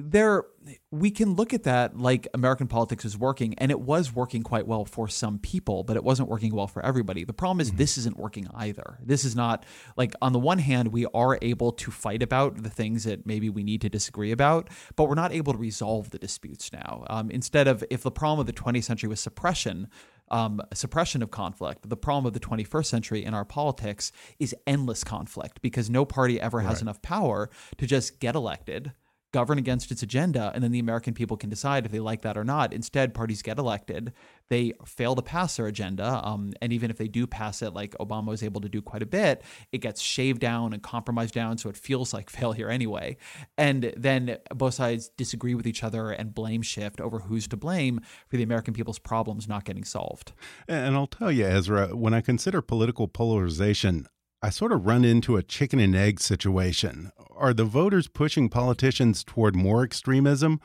[0.01, 0.45] there
[0.91, 4.67] we can look at that like American politics is working, and it was working quite
[4.67, 7.25] well for some people, but it wasn't working well for everybody.
[7.25, 7.79] The problem is mm-hmm.
[7.79, 8.99] this isn't working either.
[9.03, 9.65] This is not
[9.97, 13.51] like on the one hand, we are able to fight about the things that maybe
[13.51, 17.05] we need to disagree about, but we're not able to resolve the disputes now.
[17.09, 19.89] Um, instead of if the problem of the 20th century was suppression,
[20.31, 21.89] um, suppression of conflict.
[21.89, 26.39] The problem of the 21st century in our politics is endless conflict because no party
[26.39, 26.83] ever has right.
[26.83, 28.93] enough power to just get elected
[29.33, 32.37] govern against its agenda, and then the American people can decide if they like that
[32.37, 32.73] or not.
[32.73, 34.13] Instead, parties get elected,
[34.49, 37.95] they fail to pass their agenda, um, and even if they do pass it, like
[37.99, 41.59] Obama was able to do quite a bit, it gets shaved down and compromised down,
[41.59, 43.17] so it feels like failure anyway.
[43.57, 48.01] And then both sides disagree with each other and blame shift over who's to blame
[48.29, 50.33] for the American people's problems not getting solved.
[50.67, 54.07] And I'll tell you, Ezra, when I consider political polarization,
[54.41, 57.11] I sort of run into a chicken and egg situation.
[57.35, 60.61] Are the voters pushing politicians toward more extremism?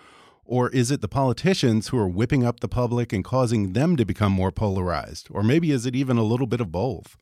[0.45, 4.05] Or is it the politicians who are whipping up the public and causing them to
[4.05, 5.27] become more polarized?
[5.31, 7.17] Or maybe is it even a little bit of both?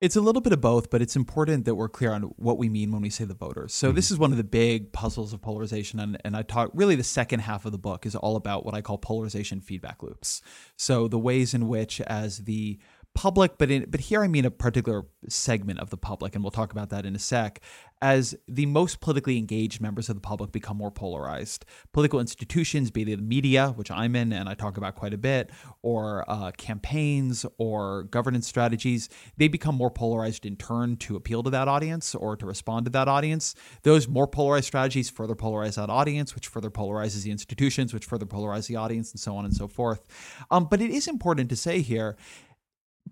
[0.00, 2.68] It's a little bit of both, but it's important that we're clear on what we
[2.68, 3.74] mean when we say the voters.
[3.74, 3.96] So, mm -hmm.
[3.96, 6.00] this is one of the big puzzles of polarization.
[6.00, 8.78] And, and I talk really the second half of the book is all about what
[8.78, 10.42] I call polarization feedback loops.
[10.76, 12.78] So, the ways in which, as the
[13.14, 16.52] public, but in, but here I mean a particular segment of the public, and we'll
[16.52, 17.60] talk about that in a sec.
[18.00, 23.02] As the most politically engaged members of the public become more polarized, political institutions, be
[23.02, 25.50] they the media, which I'm in and I talk about quite a bit,
[25.82, 31.50] or uh, campaigns or governance strategies, they become more polarized in turn to appeal to
[31.50, 33.56] that audience or to respond to that audience.
[33.82, 38.26] Those more polarized strategies further polarize that audience, which further polarizes the institutions, which further
[38.26, 40.06] polarize the audience, and so on and so forth.
[40.52, 42.16] Um, but it is important to say here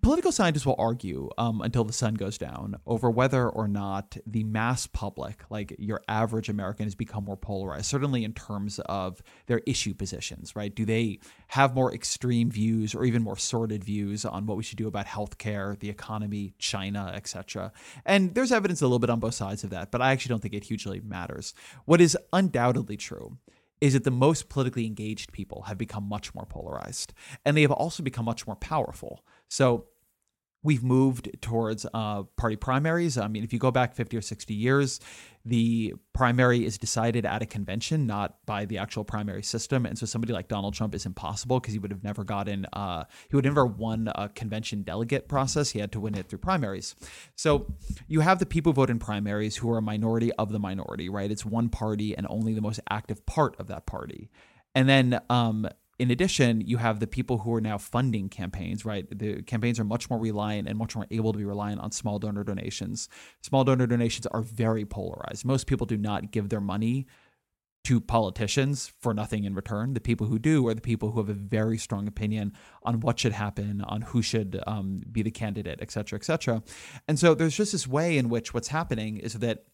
[0.03, 4.43] Political scientists will argue um, until the sun goes down over whether or not the
[4.45, 9.61] mass public, like your average American, has become more polarized, certainly in terms of their
[9.67, 10.75] issue positions, right?
[10.75, 14.79] Do they have more extreme views or even more sorted views on what we should
[14.79, 17.73] do about healthcare, the economy, China, etc.?
[18.05, 20.43] And there's evidence a little bit on both sides of that, but I actually don't
[20.43, 21.55] think it hugely matters.
[21.85, 23.39] What is undoubtedly true
[23.81, 27.13] is that the most politically engaged people have become much more polarized
[27.45, 29.25] and they have also become much more powerful.
[29.49, 29.87] So
[30.67, 33.17] we've moved towards uh, party primaries.
[33.17, 34.99] I mean, if you go back 50 or 60 years,
[35.45, 39.87] the primary is decided at a convention, not by the actual primary system.
[39.87, 43.05] And so somebody like Donald Trump is impossible because he would have never gotten, uh,
[43.31, 45.71] he would never won a convention delegate process.
[45.71, 46.97] He had to win it through primaries.
[47.37, 47.73] So
[48.09, 51.09] you have the people who vote in primaries who are a minority of the minority,
[51.09, 51.31] right?
[51.31, 54.31] It's one party and only the most active part of that party.
[54.75, 59.07] And then um, in addition, you have the people who are now funding campaigns, right?
[59.11, 62.19] The campaigns are much more reliant and much more able to be reliant on small
[62.19, 63.09] donor donations.
[63.43, 65.45] Small donor donations are very polarized.
[65.45, 67.07] Most people do not give their money
[67.85, 69.95] to politicians for nothing in return.
[69.95, 73.19] The people who do are the people who have a very strong opinion on what
[73.21, 76.63] should happen, on who should um, be the candidate, et cetera, et cetera.
[77.07, 79.67] And so there's just this way in which what's happening is that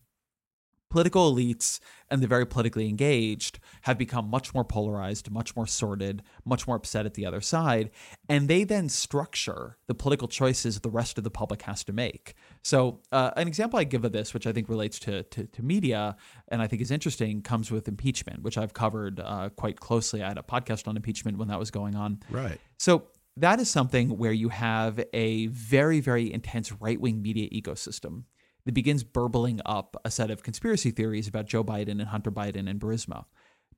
[0.93, 6.23] political elites and the very politically engaged have become much more polarized, much more sorted,
[6.45, 7.91] much more upset at the other side.
[8.29, 12.35] And they then structure the political choices the rest of the public has to make.
[12.63, 15.63] So, uh, an example I give of this, which I think relates to, to, to,
[15.63, 16.15] media
[16.49, 20.23] and I think is interesting, comes with impeachment, which I've covered uh, quite closely.
[20.23, 22.21] I had a podcast on impeachment when that was going on.
[22.31, 22.61] Right.
[22.77, 23.05] So,
[23.39, 28.25] that is something where you have a very, very intense right wing media ecosystem
[28.65, 32.69] that begins burbling up a set of conspiracy theories about Joe Biden and Hunter Biden
[32.69, 33.25] and Burisma.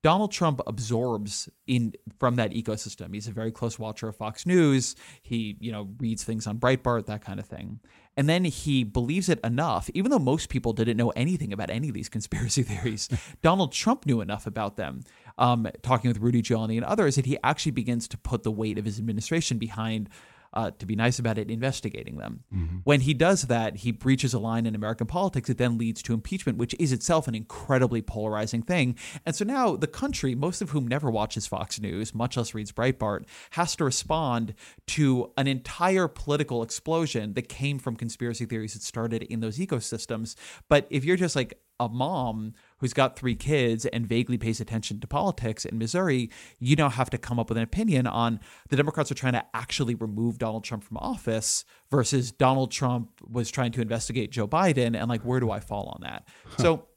[0.05, 3.14] Donald Trump absorbs in from that ecosystem.
[3.14, 4.94] He's a very close watcher of Fox News.
[5.23, 7.81] He, you know, reads things on Breitbart, that kind of thing.
[8.14, 11.88] And then he believes it enough, even though most people didn't know anything about any
[11.88, 13.09] of these conspiracy theories.
[13.40, 15.05] Donald Trump knew enough about them,
[15.38, 18.77] um, talking with Rudy Giuliani and others, that he actually begins to put the weight
[18.77, 20.11] of his administration behind
[20.55, 22.45] uh, to be nice about it, investigating them.
[22.55, 22.79] Mm-hmm.
[22.85, 26.14] When he does that, he breaches a line in American politics that then leads to
[26.14, 28.97] impeachment, which is itself an incredibly polarizing thing.
[29.27, 32.73] And so now the country, most of whom never watches Fox News, much less reads
[32.73, 34.55] Breitbart, has to respond
[34.88, 40.37] to an entire political explosion that came from conspiracy theories that started in those ecosystems.
[40.69, 45.01] But if you're just like a mom who's got three kids and vaguely pays attention
[45.01, 48.77] to politics in Missouri, you now have to come up with an opinion on the
[48.77, 53.73] Democrats are trying to actually remove Donald Trump from office versus Donald Trump was trying
[53.73, 54.94] to investigate Joe Biden.
[54.94, 56.29] And like, where do I fall on that?
[56.44, 56.62] Huh.
[56.62, 56.88] So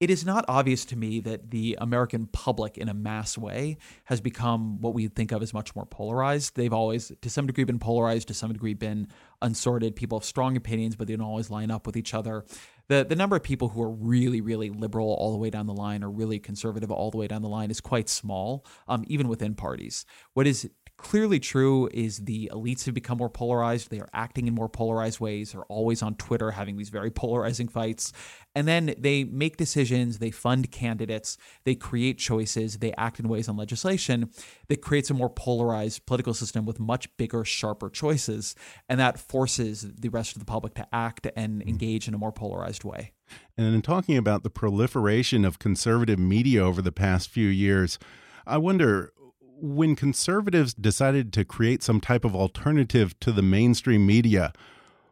[0.00, 4.20] it is not obvious to me that the American public, in a mass way, has
[4.20, 6.56] become what we think of as much more polarized.
[6.56, 9.06] They've always, to some degree, been polarized, to some degree, been
[9.40, 9.94] unsorted.
[9.94, 12.44] People have strong opinions, but they don't always line up with each other.
[12.88, 15.72] The, the number of people who are really, really liberal all the way down the
[15.74, 19.28] line or really conservative all the way down the line is quite small, um, even
[19.28, 20.04] within parties.
[20.34, 20.68] What is
[21.04, 23.90] clearly true is the elites have become more polarized.
[23.90, 25.52] They are acting in more polarized ways.
[25.52, 28.10] They're always on Twitter having these very polarizing fights.
[28.54, 33.50] And then they make decisions, they fund candidates, they create choices, they act in ways
[33.50, 34.30] on legislation
[34.68, 38.54] that creates a more polarized political system with much bigger, sharper choices.
[38.88, 41.68] And that forces the rest of the public to act and mm-hmm.
[41.68, 43.12] engage in a more polarized way.
[43.58, 47.98] And in talking about the proliferation of conservative media over the past few years,
[48.46, 49.12] I wonder
[49.60, 54.52] when conservatives decided to create some type of alternative to the mainstream media,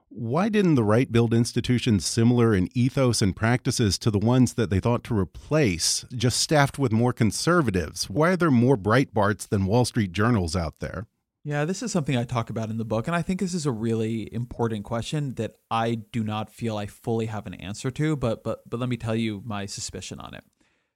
[0.08, 4.68] why didn't the right build institutions similar in ethos and practices to the ones that
[4.68, 8.10] they thought to replace, just staffed with more conservatives?
[8.10, 11.06] Why are there more Breitbarts than Wall Street journals out there?
[11.44, 13.66] Yeah, this is something I talk about in the book, and I think this is
[13.66, 18.14] a really important question that I do not feel I fully have an answer to.
[18.14, 20.44] But but but let me tell you my suspicion on it.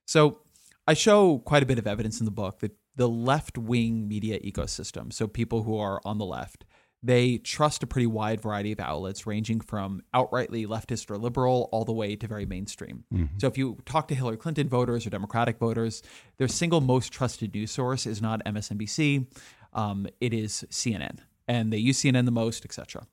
[0.05, 0.39] So
[0.87, 4.39] I show quite a bit of evidence in the book that the left wing media
[4.39, 6.65] ecosystem, so people who are on the left,
[7.03, 11.85] they trust a pretty wide variety of outlets, ranging from outrightly leftist or liberal all
[11.85, 13.05] the way to very mainstream.
[13.13, 13.37] Mm-hmm.
[13.37, 16.01] So if you talk to Hillary Clinton voters or Democratic voters,
[16.37, 19.27] their single most trusted news source is not MSNBC,
[19.73, 23.05] um, it is CNN, and they use CNN the most, etc.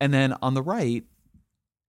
[0.00, 1.04] And then on the right,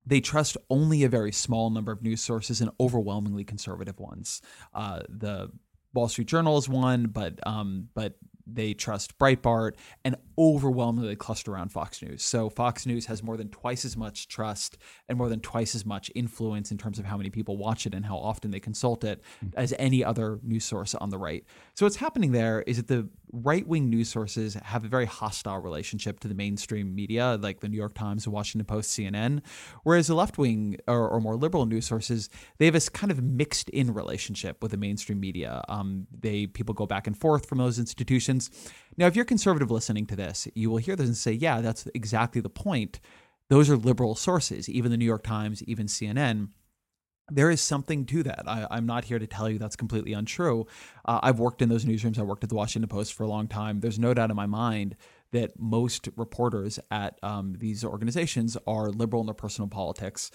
[0.05, 4.41] they trust only a very small number of news sources and overwhelmingly conservative ones.
[4.73, 5.51] Uh, the
[5.93, 8.15] Wall Street Journal is one, but um, but
[8.53, 9.73] they trust Breitbart
[10.03, 12.23] and overwhelmingly cluster around Fox News.
[12.23, 14.77] So Fox News has more than twice as much trust
[15.07, 17.93] and more than twice as much influence in terms of how many people watch it
[17.93, 19.21] and how often they consult it
[19.55, 21.43] as any other news source on the right.
[21.75, 26.19] So what's happening there is that the right-wing news sources have a very hostile relationship
[26.21, 29.41] to the mainstream media like the New York Times, the Washington Post, CNN,
[29.83, 33.69] whereas the left-wing or, or more liberal news sources, they have this kind of mixed
[33.69, 35.63] in relationship with the mainstream media.
[35.69, 38.49] Um, they people go back and forth from those institutions.
[38.97, 41.87] Now, if you're conservative listening to this, you will hear this and say, yeah, that's
[41.93, 42.99] exactly the point.
[43.49, 46.49] Those are liberal sources, even the New York Times, even CNN.
[47.31, 48.43] There is something to that.
[48.47, 50.67] I, am not here to tell you that's completely untrue.
[51.05, 52.19] Uh, I've worked in those newsrooms.
[52.19, 53.79] I worked at the Washington Post for a long time.
[53.79, 54.95] There's no doubt in my mind
[55.31, 60.31] that most reporters at um, these organizations are liberal in their personal politics.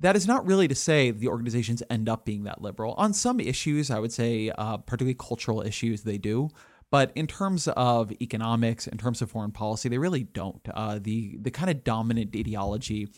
[0.00, 2.94] That is not really to say the organizations end up being that liberal.
[2.94, 6.50] On some issues, I would say, uh, particularly cultural issues, they do.
[6.90, 10.66] But in terms of economics, in terms of foreign policy, they really don't.
[10.72, 13.08] Uh, the the kind of dominant ideology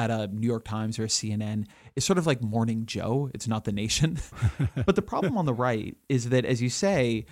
[0.00, 3.30] at a New York Times or a CNN is sort of like Morning Joe.
[3.34, 4.18] It's not the Nation.
[4.86, 7.26] but the problem on the right is that, as you say,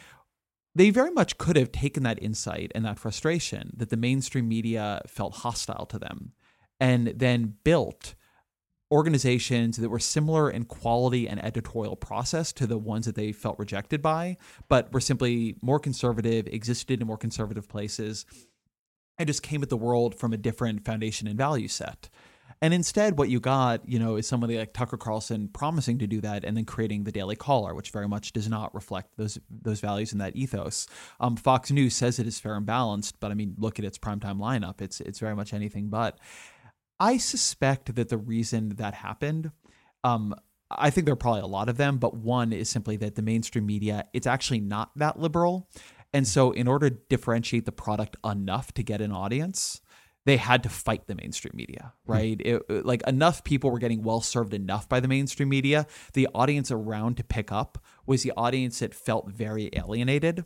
[0.74, 5.00] they very much could have taken that insight and that frustration that the mainstream media
[5.06, 6.32] felt hostile to them
[6.78, 8.14] and then built
[8.90, 13.58] organizations that were similar in quality and editorial process to the ones that they felt
[13.58, 14.36] rejected by,
[14.68, 18.24] but were simply more conservative, existed in more conservative places,
[19.18, 22.08] and just came at the world from a different foundation and value set.
[22.60, 26.20] And instead, what you got, you know, is somebody like Tucker Carlson promising to do
[26.22, 29.80] that, and then creating the Daily Caller, which very much does not reflect those those
[29.80, 30.86] values and that ethos.
[31.20, 33.98] Um, Fox News says it is fair and balanced, but I mean, look at its
[33.98, 36.18] primetime lineup; it's it's very much anything but.
[37.00, 39.52] I suspect that the reason that happened,
[40.02, 40.34] um,
[40.68, 43.22] I think there are probably a lot of them, but one is simply that the
[43.22, 45.68] mainstream media, it's actually not that liberal.
[46.12, 49.80] And so, in order to differentiate the product enough to get an audience,
[50.28, 52.12] they had to fight the mainstream media, hmm.
[52.12, 52.40] right?
[52.40, 55.86] It, like enough people were getting well served enough by the mainstream media.
[56.12, 60.44] The audience around to pick up was the audience that felt very alienated.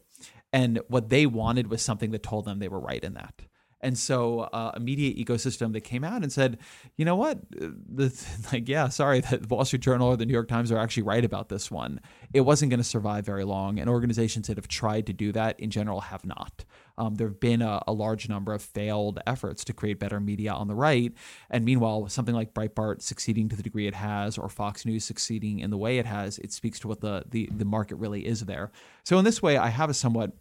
[0.52, 3.42] And what they wanted was something that told them they were right in that.
[3.82, 6.58] And so uh, a media ecosystem that came out and said,
[6.96, 8.14] you know what, the,
[8.52, 11.02] like yeah, sorry that the Wall Street Journal or the New York Times are actually
[11.02, 12.00] right about this one.
[12.32, 15.58] It wasn't going to survive very long, and organizations that have tried to do that
[15.58, 16.64] in general have not.
[17.02, 20.52] Um, there have been a, a, large number of failed efforts to create better media
[20.52, 21.12] on the right,
[21.50, 25.58] and meanwhile, something like Breitbart succeeding to the degree it has, or Fox News succeeding
[25.58, 28.42] in the way it has, it speaks to what the the, the market really is
[28.42, 28.70] there.
[29.04, 30.32] So in this way, I have a somewhat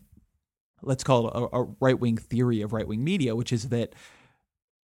[0.84, 3.96] let's call it a, a right wing theory of right wing media, which is that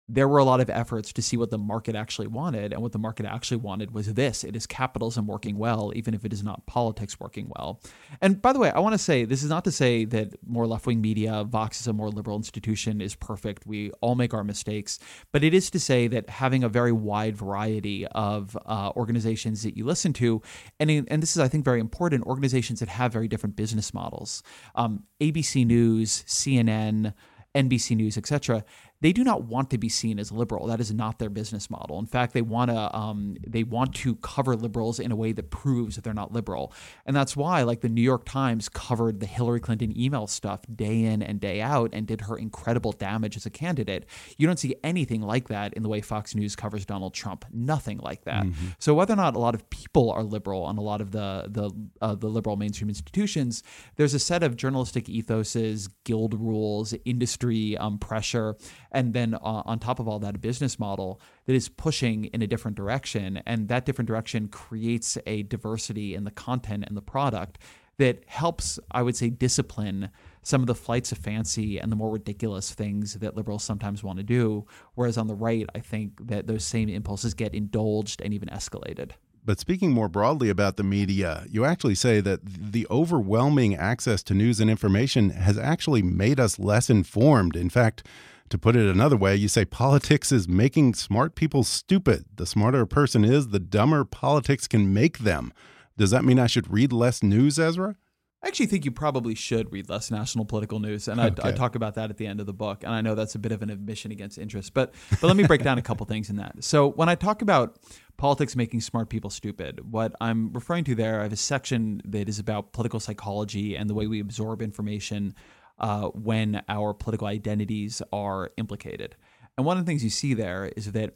[0.08, 2.72] there were a lot of efforts to see what the market actually wanted.
[2.74, 6.24] And what the market actually wanted was this it is capitalism working well, even if
[6.24, 7.80] it is not politics working well.
[8.20, 10.66] And by the way, I want to say this is not to say that more
[10.66, 13.66] left wing media, Vox is a more liberal institution, is perfect.
[13.66, 14.98] We all make our mistakes.
[15.32, 19.76] But it is to say that having a very wide variety of uh, organizations that
[19.76, 20.42] you listen to,
[20.78, 24.42] and, and this is, I think, very important organizations that have very different business models.
[24.74, 27.14] Um, ABC News, CNN,
[27.54, 28.64] NBC News, etc
[29.00, 30.66] they do not want to be seen as liberal.
[30.66, 31.98] That is not their business model.
[31.98, 35.50] In fact, they want to um, they want to cover liberals in a way that
[35.50, 36.72] proves that they're not liberal,
[37.04, 41.04] and that's why, like the New York Times covered the Hillary Clinton email stuff day
[41.04, 44.06] in and day out, and did her incredible damage as a candidate.
[44.38, 47.44] You don't see anything like that in the way Fox News covers Donald Trump.
[47.52, 48.44] Nothing like that.
[48.44, 48.68] Mm-hmm.
[48.78, 51.46] So whether or not a lot of people are liberal on a lot of the
[51.48, 51.70] the
[52.00, 53.62] uh, the liberal mainstream institutions,
[53.96, 58.56] there's a set of journalistic ethoses, guild rules, industry um, pressure
[58.94, 62.40] and then uh, on top of all that a business model that is pushing in
[62.40, 67.02] a different direction and that different direction creates a diversity in the content and the
[67.02, 67.58] product
[67.98, 70.08] that helps i would say discipline
[70.42, 74.18] some of the flights of fancy and the more ridiculous things that liberals sometimes want
[74.18, 74.64] to do
[74.94, 79.12] whereas on the right i think that those same impulses get indulged and even escalated
[79.46, 84.32] But speaking more broadly about the media, you actually say that the overwhelming access to
[84.34, 87.54] news and information has actually made us less informed.
[87.54, 88.06] In fact,
[88.50, 92.24] to put it another way, you say politics is making smart people stupid.
[92.34, 95.52] The smarter a person is, the dumber politics can make them.
[95.96, 97.96] Does that mean I should read less news, Ezra?
[98.44, 101.48] I actually think you probably should read less national political news, and I, okay.
[101.48, 102.84] I, talk about that at the end of the book.
[102.84, 105.46] And I know that's a bit of an admission against interest, but but let me
[105.46, 106.62] break down a couple things in that.
[106.62, 107.78] So when I talk about
[108.18, 112.28] politics making smart people stupid, what I'm referring to there, I have a section that
[112.28, 115.34] is about political psychology and the way we absorb information
[115.78, 119.16] uh, when our political identities are implicated.
[119.56, 121.14] And one of the things you see there is that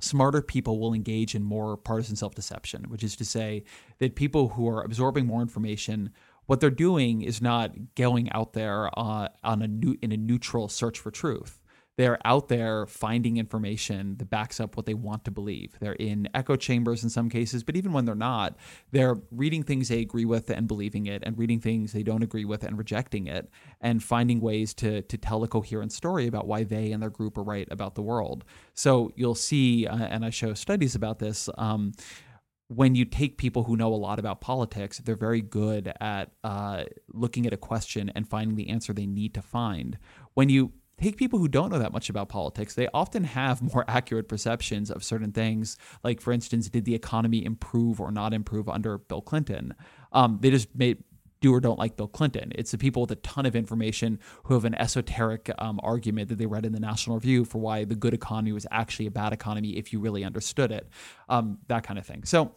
[0.00, 3.64] smarter people will engage in more partisan self deception, which is to say
[3.98, 6.10] that people who are absorbing more information
[6.50, 10.66] what they're doing is not going out there uh, on a new, in a neutral
[10.66, 11.59] search for truth.
[11.98, 15.76] They're out there finding information that backs up what they want to believe.
[15.80, 18.56] They're in echo chambers in some cases, but even when they're not,
[18.90, 22.46] they're reading things they agree with and believing it, and reading things they don't agree
[22.46, 26.64] with and rejecting it, and finding ways to to tell a coherent story about why
[26.64, 28.44] they and their group are right about the world.
[28.74, 31.50] So you'll see, uh, and I show studies about this.
[31.58, 31.92] Um,
[32.68, 36.84] when you take people who know a lot about politics, they're very good at uh,
[37.12, 39.98] looking at a question and finding the answer they need to find.
[40.34, 43.84] When you take people who don't know that much about politics, they often have more
[43.88, 45.76] accurate perceptions of certain things.
[46.04, 49.74] Like, for instance, did the economy improve or not improve under Bill Clinton?
[50.12, 51.02] Um, they just made
[51.40, 52.52] do or don't like Bill Clinton.
[52.54, 56.36] It's the people with a ton of information who have an esoteric um, argument that
[56.36, 59.32] they read in the National Review for why the good economy was actually a bad
[59.32, 60.88] economy if you really understood it,
[61.28, 62.24] um, that kind of thing.
[62.24, 62.52] So,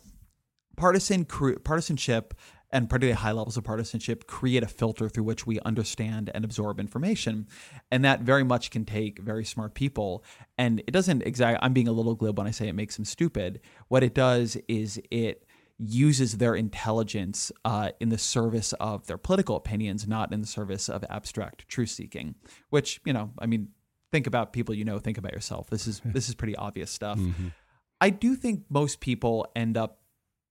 [0.76, 2.34] partisan partisanship
[2.74, 6.80] and particularly high levels of partisanship create a filter through which we understand and absorb
[6.80, 7.48] information.
[7.92, 10.24] And that very much can take very smart people.
[10.58, 13.06] And it doesn't exactly, I'm being a little glib when I say it makes them
[13.06, 13.62] stupid.
[13.88, 15.46] What it does is it
[15.78, 20.90] uses their intelligence uh, in the service of their political opinions, not in the service
[20.90, 22.36] of abstract truth seeking.
[22.72, 23.70] Which you know, I mean,
[24.12, 25.70] think about people you know, think about yourself.
[25.70, 27.20] This is this is pretty obvious stuff.
[27.20, 27.50] Mm-hmm.
[28.02, 30.00] I do think most people end up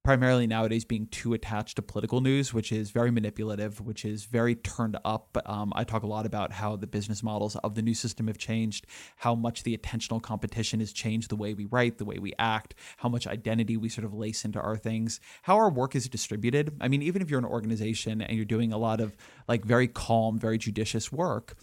[0.05, 4.57] primarily nowadays being too attached to political news, which is very manipulative, which is very
[4.57, 5.39] turned up.
[5.47, 8.39] Um, I talk a lot about how the business models of the new system have
[8.39, 8.87] changed,
[9.17, 12.75] how much the attentional competition has changed the way we write, the way we act,
[12.97, 16.77] how much identity we sort of lace into our things, how our work is distributed.
[16.81, 19.87] I mean, even if you're an organization and you're doing a lot of like very
[19.87, 21.55] calm, very judicious work,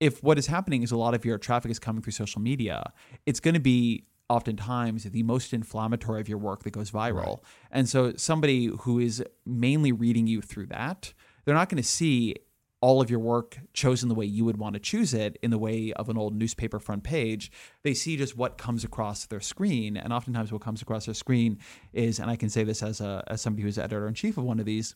[0.00, 2.92] if what is happening is a lot of your traffic is coming through social media,
[3.26, 7.26] it's going to be oftentimes the most inflammatory of your work that goes viral.
[7.26, 7.38] Right.
[7.70, 11.12] And so somebody who is mainly reading you through that,
[11.44, 12.36] they're not going to see
[12.84, 15.56] all of your work chosen the way you would want to choose it in the
[15.56, 17.50] way of an old newspaper front page.
[17.82, 19.96] They see just what comes across their screen.
[19.96, 21.58] And oftentimes what comes across their screen
[21.94, 24.44] is, and I can say this as a as somebody who's editor in chief of
[24.44, 24.94] one of these,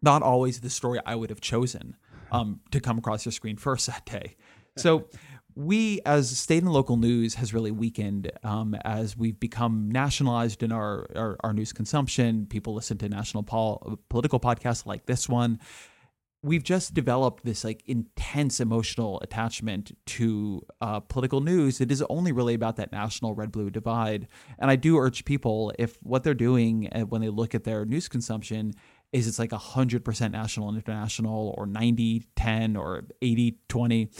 [0.00, 1.96] not always the story I would have chosen
[2.32, 4.36] um, to come across your screen first that day.
[4.78, 5.08] So
[5.56, 10.70] we as state and local news has really weakened um, as we've become nationalized in
[10.70, 15.58] our, our, our news consumption people listen to national pol- political podcasts like this one.
[16.42, 22.32] We've just developed this like intense emotional attachment to uh, political news it is only
[22.32, 24.28] really about that national red blue divide.
[24.58, 27.86] And i do urge people if what they're doing uh, when they look at their
[27.86, 28.74] news consumption
[29.12, 34.10] is it's like 100% national and international or 90 10 or 80 20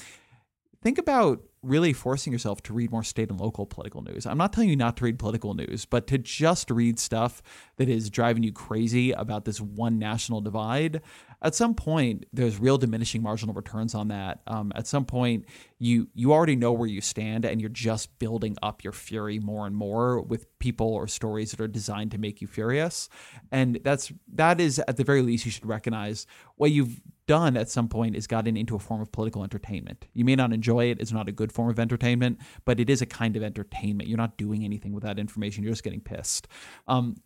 [0.87, 4.25] think about really forcing yourself to read more state and local political news.
[4.25, 7.43] I'm not telling you not to read political news, but to just read stuff
[7.77, 11.03] that is driving you crazy about this one national divide
[11.43, 14.41] at some point there's real diminishing marginal returns on that.
[14.47, 15.45] Um, at some point,
[15.79, 19.67] you you already know where you stand, and you're just building up your fury more
[19.67, 23.09] and more with people or stories that are designed to make you furious.
[23.53, 26.27] And that's that is at the very least you should recognize
[26.57, 30.07] what you've done at some point is gotten into a form of political entertainment.
[30.15, 33.03] You may not enjoy it; it's not a good form of entertainment, but it is
[33.03, 34.09] a kind of entertainment.
[34.09, 36.49] You're not doing anything with that information; you're just getting pissed.
[36.89, 37.17] Um,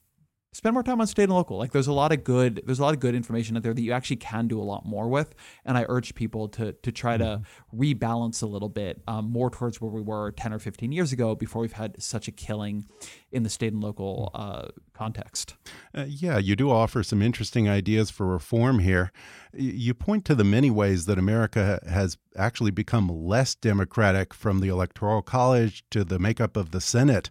[0.53, 1.59] spend more time on state and local.
[1.59, 3.83] Like there's a lot of good there's a lot of good information out there that
[3.83, 5.35] you actually can do a lot more with.
[5.65, 7.43] And I urge people to to try mm-hmm.
[7.43, 11.13] to rebalance a little bit um, more towards where we were 10 or 15 years
[11.13, 12.87] ago before we've had such a killing
[13.33, 15.55] in the state and local uh, context.
[15.95, 19.13] Uh, yeah, you do offer some interesting ideas for reform here.
[19.53, 24.69] You point to the many ways that America has actually become less democratic from the
[24.69, 27.31] Electoral College to the makeup of the Senate.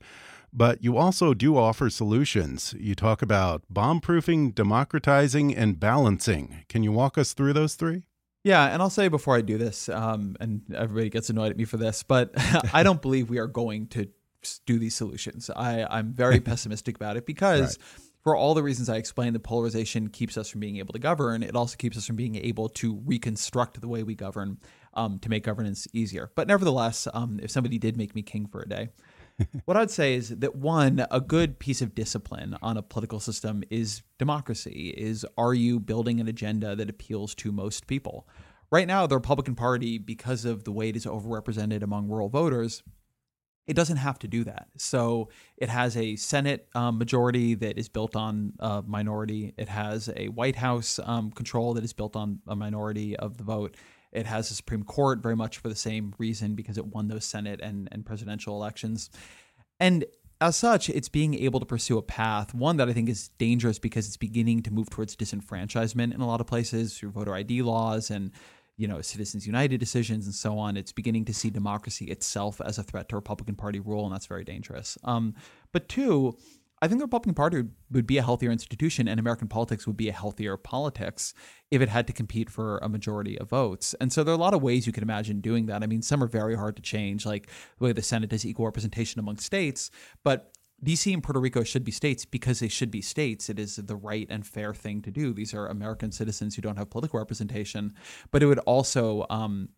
[0.51, 2.73] But you also do offer solutions.
[2.79, 6.65] You talk about bomb proofing, democratizing, and balancing.
[6.69, 8.03] Can you walk us through those three?
[8.43, 11.65] Yeah, and I'll say before I do this, um, and everybody gets annoyed at me
[11.65, 12.31] for this, but
[12.73, 14.07] I don't believe we are going to
[14.65, 15.49] do these solutions.
[15.53, 17.77] I, I'm very pessimistic about it because.
[17.77, 18.05] Right.
[18.21, 21.41] For all the reasons I explained, the polarization keeps us from being able to govern.
[21.41, 24.57] It also keeps us from being able to reconstruct the way we govern
[24.93, 26.29] um, to make governance easier.
[26.35, 28.89] But nevertheless, um, if somebody did make me king for a day,
[29.65, 33.63] what I'd say is that one, a good piece of discipline on a political system
[33.69, 34.93] is democracy.
[34.97, 38.27] Is are you building an agenda that appeals to most people?
[38.71, 42.83] Right now, the Republican Party, because of the way it is overrepresented among rural voters,
[43.65, 44.67] it doesn't have to do that.
[44.77, 49.53] So it has a Senate um, majority that is built on a minority.
[49.57, 53.43] It has a White House um, control that is built on a minority of the
[53.43, 53.75] vote.
[54.11, 57.25] It has a Supreme Court very much for the same reason because it won those
[57.25, 59.09] Senate and, and presidential elections.
[59.79, 60.05] And
[60.41, 63.77] as such, it's being able to pursue a path, one that I think is dangerous
[63.77, 67.61] because it's beginning to move towards disenfranchisement in a lot of places through voter ID
[67.61, 68.31] laws and
[68.77, 70.77] you know Citizens United decisions and so on.
[70.77, 74.27] It's beginning to see democracy itself as a threat to Republican Party rule, and that's
[74.27, 74.97] very dangerous.
[75.03, 75.35] Um,
[75.73, 76.37] but two,
[76.81, 80.07] I think the Republican Party would be a healthier institution and American politics would be
[80.09, 81.33] a healthier politics
[81.71, 83.93] if it had to compete for a majority of votes.
[83.99, 85.83] And so there are a lot of ways you can imagine doing that.
[85.83, 88.65] I mean, some are very hard to change, like the way the Senate does equal
[88.65, 89.91] representation among states,
[90.23, 90.53] but
[90.83, 93.49] DC and Puerto Rico should be states because they should be states.
[93.49, 95.33] It is the right and fair thing to do.
[95.33, 97.93] These are American citizens who don't have political representation,
[98.31, 99.69] but it would also um,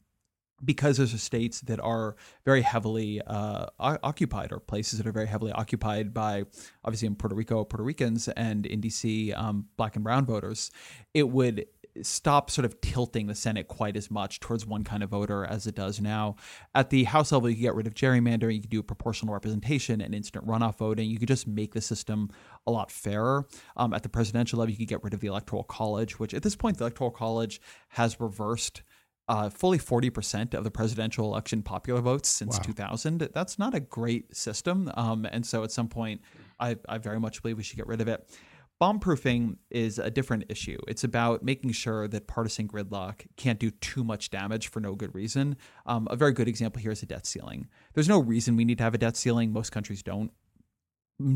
[0.64, 5.28] because those are states that are very heavily uh, occupied or places that are very
[5.28, 6.44] heavily occupied by
[6.84, 10.72] obviously in Puerto Rico Puerto Ricans and in DC um, black and brown voters,
[11.14, 11.66] it would
[12.02, 15.68] stop sort of tilting the Senate quite as much towards one kind of voter as
[15.68, 16.36] it does now.
[16.74, 20.02] At the House level, you could get rid of gerrymandering, you could do proportional representation
[20.02, 21.10] and instant runoff voting.
[21.10, 22.30] You could just make the system
[22.66, 23.48] a lot fairer.
[23.76, 26.44] Um, at the presidential level, you could get rid of the Electoral College, which at
[26.44, 28.84] this point, the Electoral College has reversed
[29.32, 32.64] uh, fully 40% of the presidential election popular votes since wow.
[32.64, 33.30] 2000.
[33.34, 34.92] That's not a great system.
[34.96, 36.20] Um, and so at some point,
[36.60, 38.30] I, I very much believe we should get rid of it.
[38.78, 40.78] Bomb proofing is a different issue.
[40.86, 45.16] It's about making sure that partisan gridlock can't do too much damage for no good
[45.16, 45.56] reason.
[45.86, 47.70] Um, a very good example here is a debt ceiling.
[47.94, 49.54] There's no reason we need to have a debt ceiling.
[49.54, 50.32] Most countries don't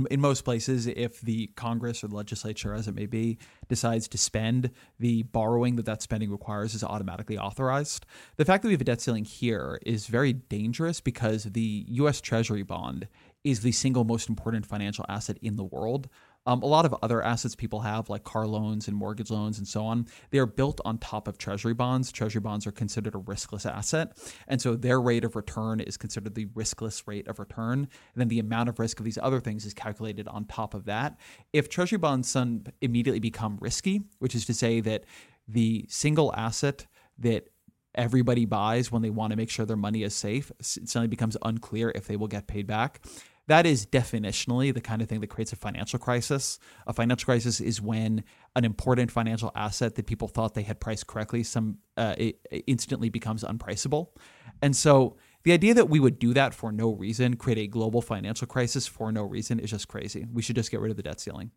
[0.10, 4.18] in most places, if the Congress or the legislature, as it may be, decides to
[4.18, 8.06] spend, the borrowing that that spending requires is automatically authorized.
[8.38, 12.22] The fact that we have a debt ceiling here is very dangerous because the U.S.
[12.22, 13.08] Treasury bond
[13.44, 16.10] is the single most important financial asset in the world.
[16.46, 19.68] Um, a lot of other assets people have, like car loans and mortgage loans and
[19.68, 22.12] so on, they are built on top of treasury bonds.
[22.12, 24.18] Treasury bonds are considered a riskless asset.
[24.48, 27.80] And so their rate of return is considered the riskless rate of return.
[27.80, 30.86] And then the amount of risk of these other things is calculated on top of
[30.86, 31.20] that.
[31.52, 32.36] If treasury bonds
[32.82, 35.06] immediately become risky, which is to say that
[35.48, 36.86] the single asset
[37.20, 37.50] that
[37.96, 41.38] everybody buys when they want to make sure their money is safe, it suddenly becomes
[41.44, 43.02] unclear if they will get paid back.
[43.48, 46.58] That is definitionally the kind of thing that creates a financial crisis.
[46.88, 48.24] A financial crisis is when
[48.56, 53.10] an important financial asset that people thought they had priced correctly some uh, it, instantly
[53.10, 54.16] becomes unpriceable.
[54.62, 58.02] And so the idea that we would do that for no reason, create a global
[58.02, 60.26] financial crisis for no reason, is just crazy.
[60.34, 61.52] We should just get rid of the debt ceiling.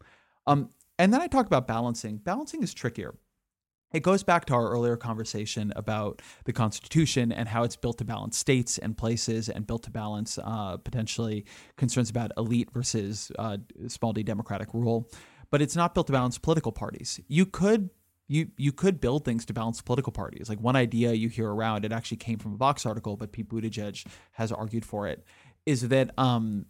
[0.47, 2.19] Um, and then I talk about balancing.
[2.19, 3.15] Balancing is trickier
[3.93, 8.05] it goes back to our earlier conversation about the Constitution and how it's built to
[8.05, 13.57] balance states and places and built to balance uh, potentially concerns about elite versus uh,
[13.87, 15.09] small d democratic rule.
[15.51, 17.19] But it's not built to balance political parties.
[17.29, 17.89] You could
[18.29, 20.51] you you could build things to balance political parties.
[20.51, 23.49] Like one idea you hear around, it actually came from a Vox article, but Pete
[23.49, 25.25] Buttigieg has argued for it,
[25.65, 26.67] is that um,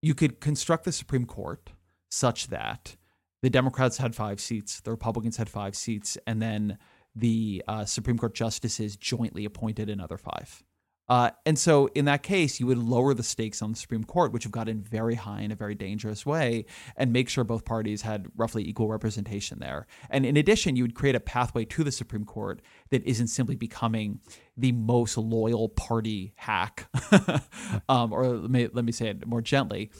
[0.00, 1.70] you could construct the Supreme Court
[2.08, 2.96] such that
[3.42, 6.78] the Democrats had five seats, the Republicans had five seats, and then
[7.14, 10.62] the uh, Supreme Court justices jointly appointed another five.
[11.10, 14.32] Uh, and so, in that case, you would lower the stakes on the Supreme Court,
[14.32, 16.66] which have gotten very high in a very dangerous way,
[16.96, 19.88] and make sure both parties had roughly equal representation there.
[20.08, 23.56] And in addition, you would create a pathway to the Supreme Court that isn't simply
[23.56, 24.20] becoming
[24.56, 26.88] the most loyal party hack,
[27.88, 29.90] um, or let me, let me say it more gently,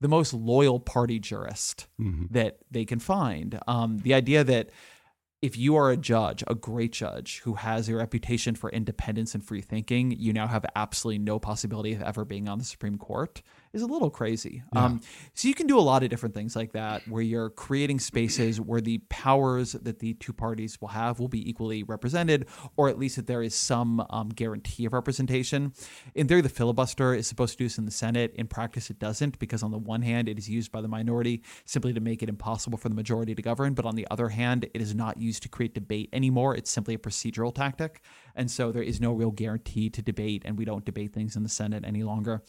[0.00, 2.26] the most loyal party jurist mm-hmm.
[2.30, 3.58] that they can find.
[3.66, 4.70] Um, the idea that
[5.42, 9.44] if you are a judge, a great judge who has a reputation for independence and
[9.44, 13.42] free thinking, you now have absolutely no possibility of ever being on the Supreme Court
[13.72, 14.62] is a little crazy.
[14.74, 14.84] Yeah.
[14.84, 15.00] Um,
[15.34, 18.60] so you can do a lot of different things like that, where you're creating spaces
[18.60, 22.46] where the powers that the two parties will have will be equally represented,
[22.76, 25.72] or at least that there is some um, guarantee of representation.
[26.14, 28.32] In theory, the filibuster is supposed to do this in the Senate.
[28.34, 31.42] In practice, it doesn't, because on the one hand, it is used by the minority
[31.64, 34.68] simply to make it impossible for the majority to govern, but on the other hand,
[34.74, 36.56] it is not used to create debate anymore.
[36.56, 38.02] It's simply a procedural tactic,
[38.34, 41.42] and so there is no real guarantee to debate, and we don't debate things in
[41.42, 42.42] the Senate any longer.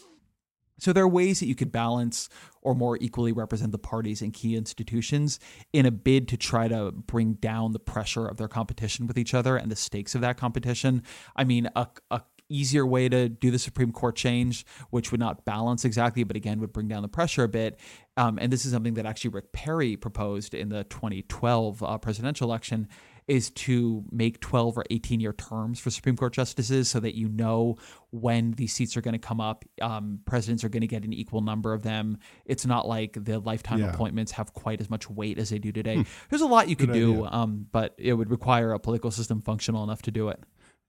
[0.81, 2.27] So there are ways that you could balance
[2.63, 5.39] or more equally represent the parties and key institutions
[5.71, 9.35] in a bid to try to bring down the pressure of their competition with each
[9.35, 11.03] other and the stakes of that competition.
[11.35, 15.45] I mean, a, a easier way to do the Supreme Court change, which would not
[15.45, 17.79] balance exactly, but again would bring down the pressure a bit.
[18.17, 22.47] Um, and this is something that actually Rick Perry proposed in the 2012 uh, presidential
[22.47, 22.89] election
[23.31, 27.29] is to make 12 or 18 year terms for Supreme Court justices so that you
[27.29, 27.77] know
[28.09, 29.63] when these seats are going to come up.
[29.81, 32.17] Um, presidents are going to get an equal number of them.
[32.43, 33.93] It's not like the lifetime yeah.
[33.93, 35.95] appointments have quite as much weight as they do today.
[35.95, 36.01] Hmm.
[36.29, 39.85] There's a lot you could do, um, but it would require a political system functional
[39.85, 40.43] enough to do it.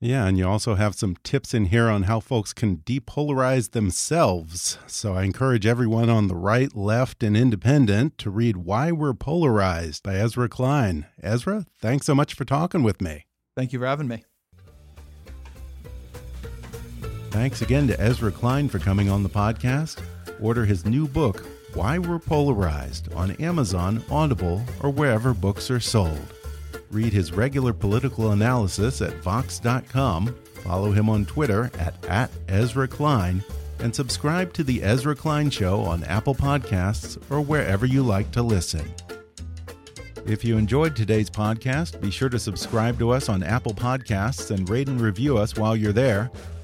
[0.05, 4.77] Yeah, and you also have some tips in here on how folks can depolarize themselves.
[4.89, 10.03] So I encourage everyone on the right, left, and independent to read Why We're Polarized
[10.03, 11.07] by Ezra Klein.
[11.23, 13.27] Ezra, thanks so much for talking with me.
[13.55, 14.25] Thank you for having me.
[17.31, 20.03] Thanks again to Ezra Klein for coming on the podcast.
[20.41, 26.35] Order his new book, Why We're Polarized, on Amazon, Audible, or wherever books are sold.
[26.93, 33.43] Read his regular political analysis at Vox.com, follow him on Twitter at, at Ezra Klein,
[33.79, 38.43] and subscribe to The Ezra Klein Show on Apple Podcasts or wherever you like to
[38.43, 38.93] listen.
[40.27, 44.69] If you enjoyed today's podcast, be sure to subscribe to us on Apple Podcasts and
[44.69, 46.31] rate and review us while you're there.